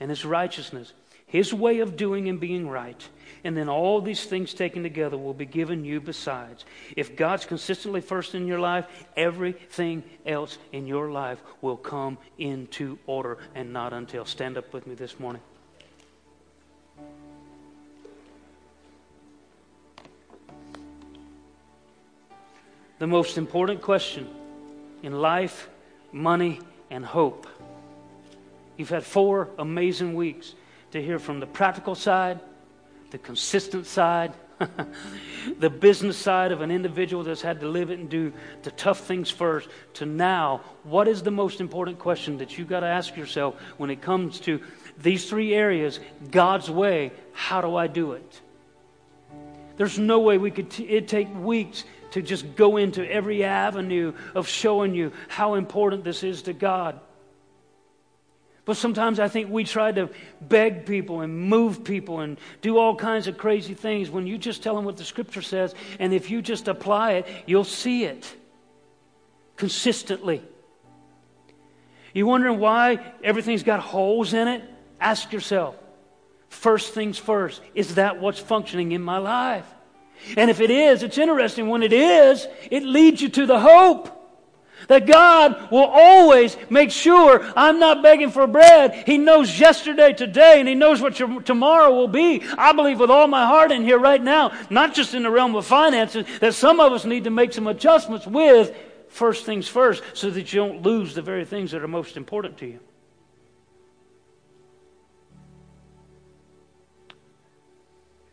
and 0.00 0.10
his 0.10 0.24
righteousness, 0.24 0.92
his 1.34 1.52
way 1.52 1.80
of 1.80 1.96
doing 1.96 2.28
and 2.28 2.38
being 2.38 2.68
right, 2.68 3.08
and 3.42 3.56
then 3.56 3.68
all 3.68 4.00
these 4.00 4.24
things 4.24 4.54
taken 4.54 4.84
together 4.84 5.18
will 5.18 5.34
be 5.34 5.44
given 5.44 5.84
you 5.84 6.00
besides. 6.00 6.64
If 6.96 7.16
God's 7.16 7.44
consistently 7.44 8.00
first 8.00 8.36
in 8.36 8.46
your 8.46 8.60
life, 8.60 8.86
everything 9.16 10.04
else 10.24 10.58
in 10.70 10.86
your 10.86 11.10
life 11.10 11.42
will 11.60 11.76
come 11.76 12.18
into 12.38 13.00
order 13.08 13.38
and 13.56 13.72
not 13.72 13.92
until. 13.92 14.24
Stand 14.24 14.56
up 14.56 14.72
with 14.72 14.86
me 14.86 14.94
this 14.94 15.18
morning. 15.18 15.42
The 23.00 23.08
most 23.08 23.38
important 23.38 23.82
question 23.82 24.28
in 25.02 25.20
life, 25.20 25.68
money, 26.12 26.60
and 26.92 27.04
hope. 27.04 27.48
You've 28.76 28.90
had 28.90 29.02
four 29.02 29.48
amazing 29.58 30.14
weeks 30.14 30.54
to 30.94 31.02
hear 31.02 31.18
from 31.18 31.40
the 31.40 31.46
practical 31.46 31.96
side, 31.96 32.38
the 33.10 33.18
consistent 33.18 33.84
side, 33.84 34.32
the 35.58 35.68
business 35.68 36.16
side 36.16 36.52
of 36.52 36.60
an 36.60 36.70
individual 36.70 37.24
that's 37.24 37.42
had 37.42 37.58
to 37.58 37.66
live 37.66 37.90
it 37.90 37.98
and 37.98 38.08
do 38.08 38.32
the 38.62 38.70
tough 38.70 39.00
things 39.00 39.28
first, 39.28 39.68
to 39.94 40.06
now, 40.06 40.60
what 40.84 41.08
is 41.08 41.24
the 41.24 41.32
most 41.32 41.60
important 41.60 41.98
question 41.98 42.38
that 42.38 42.56
you've 42.56 42.68
got 42.68 42.80
to 42.80 42.86
ask 42.86 43.16
yourself 43.16 43.60
when 43.76 43.90
it 43.90 44.02
comes 44.02 44.38
to 44.38 44.60
these 44.96 45.28
three 45.28 45.52
areas 45.52 45.98
God's 46.30 46.70
way, 46.70 47.10
how 47.32 47.60
do 47.60 47.74
I 47.74 47.88
do 47.88 48.12
it? 48.12 48.40
There's 49.76 49.98
no 49.98 50.20
way 50.20 50.38
we 50.38 50.52
could, 50.52 50.70
t- 50.70 50.88
it'd 50.88 51.08
take 51.08 51.34
weeks 51.34 51.82
to 52.12 52.22
just 52.22 52.54
go 52.54 52.76
into 52.76 53.04
every 53.10 53.42
avenue 53.42 54.12
of 54.36 54.46
showing 54.46 54.94
you 54.94 55.10
how 55.26 55.54
important 55.54 56.04
this 56.04 56.22
is 56.22 56.42
to 56.42 56.52
God. 56.52 57.00
But 58.64 58.78
sometimes 58.78 59.20
I 59.20 59.28
think 59.28 59.50
we 59.50 59.64
try 59.64 59.92
to 59.92 60.08
beg 60.40 60.86
people 60.86 61.20
and 61.20 61.38
move 61.38 61.84
people 61.84 62.20
and 62.20 62.38
do 62.62 62.78
all 62.78 62.96
kinds 62.96 63.26
of 63.26 63.36
crazy 63.36 63.74
things 63.74 64.08
when 64.08 64.26
you 64.26 64.38
just 64.38 64.62
tell 64.62 64.74
them 64.74 64.84
what 64.84 64.96
the 64.96 65.04
scripture 65.04 65.42
says, 65.42 65.74
and 65.98 66.14
if 66.14 66.30
you 66.30 66.40
just 66.40 66.66
apply 66.66 67.12
it, 67.12 67.28
you'll 67.46 67.64
see 67.64 68.04
it 68.04 68.34
consistently. 69.56 70.42
You 72.14 72.26
wondering 72.26 72.58
why 72.58 73.04
everything's 73.22 73.64
got 73.64 73.80
holes 73.80 74.32
in 74.32 74.48
it? 74.48 74.62
Ask 75.00 75.32
yourself. 75.32 75.76
First 76.48 76.94
things 76.94 77.18
first, 77.18 77.60
is 77.74 77.96
that 77.96 78.20
what's 78.20 78.38
functioning 78.38 78.92
in 78.92 79.02
my 79.02 79.18
life? 79.18 79.66
And 80.36 80.48
if 80.48 80.60
it 80.60 80.70
is, 80.70 81.02
it's 81.02 81.18
interesting. 81.18 81.68
When 81.68 81.82
it 81.82 81.92
is, 81.92 82.46
it 82.70 82.84
leads 82.84 83.20
you 83.20 83.28
to 83.30 83.46
the 83.46 83.58
hope. 83.58 84.13
That 84.88 85.06
God 85.06 85.70
will 85.70 85.86
always 85.86 86.56
make 86.70 86.90
sure 86.90 87.44
I'm 87.56 87.78
not 87.78 88.02
begging 88.02 88.30
for 88.30 88.46
bread. 88.46 89.04
He 89.06 89.18
knows 89.18 89.58
yesterday, 89.58 90.12
today, 90.12 90.60
and 90.60 90.68
He 90.68 90.74
knows 90.74 91.00
what 91.00 91.18
your, 91.18 91.42
tomorrow 91.42 91.94
will 91.94 92.08
be. 92.08 92.42
I 92.58 92.72
believe 92.72 93.00
with 93.00 93.10
all 93.10 93.26
my 93.26 93.46
heart 93.46 93.72
in 93.72 93.82
here 93.82 93.98
right 93.98 94.22
now, 94.22 94.52
not 94.70 94.94
just 94.94 95.14
in 95.14 95.22
the 95.22 95.30
realm 95.30 95.54
of 95.54 95.66
finances, 95.66 96.26
that 96.40 96.54
some 96.54 96.80
of 96.80 96.92
us 96.92 97.04
need 97.04 97.24
to 97.24 97.30
make 97.30 97.52
some 97.52 97.66
adjustments 97.66 98.26
with 98.26 98.74
first 99.08 99.44
things 99.46 99.68
first 99.68 100.02
so 100.12 100.28
that 100.30 100.52
you 100.52 100.60
don't 100.60 100.82
lose 100.82 101.14
the 101.14 101.22
very 101.22 101.44
things 101.44 101.70
that 101.70 101.82
are 101.82 101.88
most 101.88 102.16
important 102.16 102.58
to 102.58 102.66
you. 102.66 102.80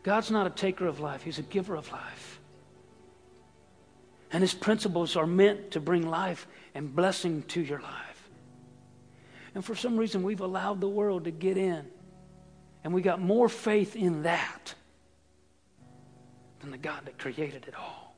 God's 0.04 0.32
not 0.32 0.48
a 0.48 0.50
taker 0.50 0.88
of 0.88 1.00
life, 1.00 1.22
He's 1.22 1.40
a 1.40 1.44
giver 1.44 1.76
of 1.76 1.92
life. 1.92 2.41
And 4.32 4.42
his 4.42 4.54
principles 4.54 5.16
are 5.16 5.28
meant 5.28 5.72
to 5.72 5.80
bring 5.80 6.10
life 6.10 6.48
and 6.74 6.96
blessing 6.96 7.44
to 7.50 7.62
your 7.62 7.82
life. 7.82 8.30
And 9.54 9.64
for 9.64 9.76
some 9.76 9.98
reason, 9.98 10.24
we've 10.24 10.42
allowed 10.42 10.80
the 10.80 10.88
world 10.88 11.26
to 11.26 11.32
get 11.32 11.58
in. 11.58 11.86
And 12.84 12.94
we 12.94 13.02
got 13.02 13.20
more 13.22 13.50
faith 13.50 13.96
in 13.96 14.24
that 14.24 14.74
than 16.62 16.72
the 16.72 16.78
God 16.78 17.06
that 17.06 17.18
created 17.18 17.66
it 17.68 17.76
all. 17.76 18.16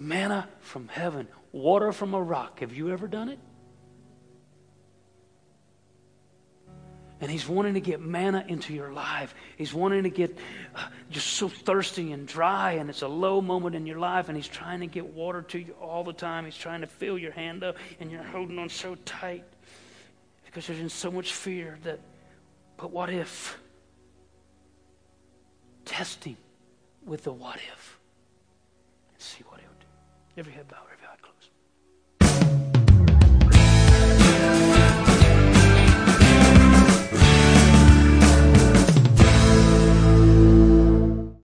Manna 0.00 0.48
from 0.60 0.88
heaven, 0.88 1.28
water 1.52 1.92
from 1.92 2.14
a 2.14 2.22
rock. 2.22 2.60
Have 2.60 2.72
you 2.74 2.90
ever 2.90 3.06
done 3.06 3.28
it? 3.28 3.38
And 7.20 7.30
He's 7.30 7.48
wanting 7.48 7.74
to 7.74 7.80
get 7.80 8.00
manna 8.00 8.44
into 8.46 8.72
your 8.72 8.92
life. 8.92 9.34
He's 9.56 9.74
wanting 9.74 10.04
to 10.04 10.10
get 10.10 10.36
uh, 10.74 10.86
just 11.10 11.28
so 11.28 11.48
thirsty 11.48 12.12
and 12.12 12.26
dry, 12.26 12.72
and 12.72 12.88
it's 12.88 13.02
a 13.02 13.08
low 13.08 13.40
moment 13.40 13.74
in 13.74 13.86
your 13.86 13.98
life, 13.98 14.28
and 14.28 14.36
He's 14.36 14.48
trying 14.48 14.80
to 14.80 14.86
get 14.86 15.04
water 15.04 15.42
to 15.42 15.58
you 15.58 15.74
all 15.80 16.04
the 16.04 16.12
time. 16.12 16.44
He's 16.44 16.56
trying 16.56 16.80
to 16.82 16.86
fill 16.86 17.18
your 17.18 17.32
hand 17.32 17.64
up, 17.64 17.76
and 18.00 18.10
you're 18.10 18.22
holding 18.22 18.58
on 18.58 18.68
so 18.68 18.96
tight 19.04 19.44
because 20.44 20.68
you're 20.68 20.78
in 20.78 20.88
so 20.88 21.10
much 21.10 21.32
fear 21.32 21.78
that, 21.84 22.00
but 22.76 22.90
what 22.90 23.10
if? 23.10 23.58
Testing 25.84 26.36
with 27.04 27.24
the 27.24 27.32
what 27.32 27.56
if 27.56 27.98
and 29.12 29.20
see 29.20 29.42
what 29.48 29.60
He'll 29.60 29.68
do. 29.70 29.86
Every 30.40 30.52
head 30.52 30.68
bowed. 30.68 30.87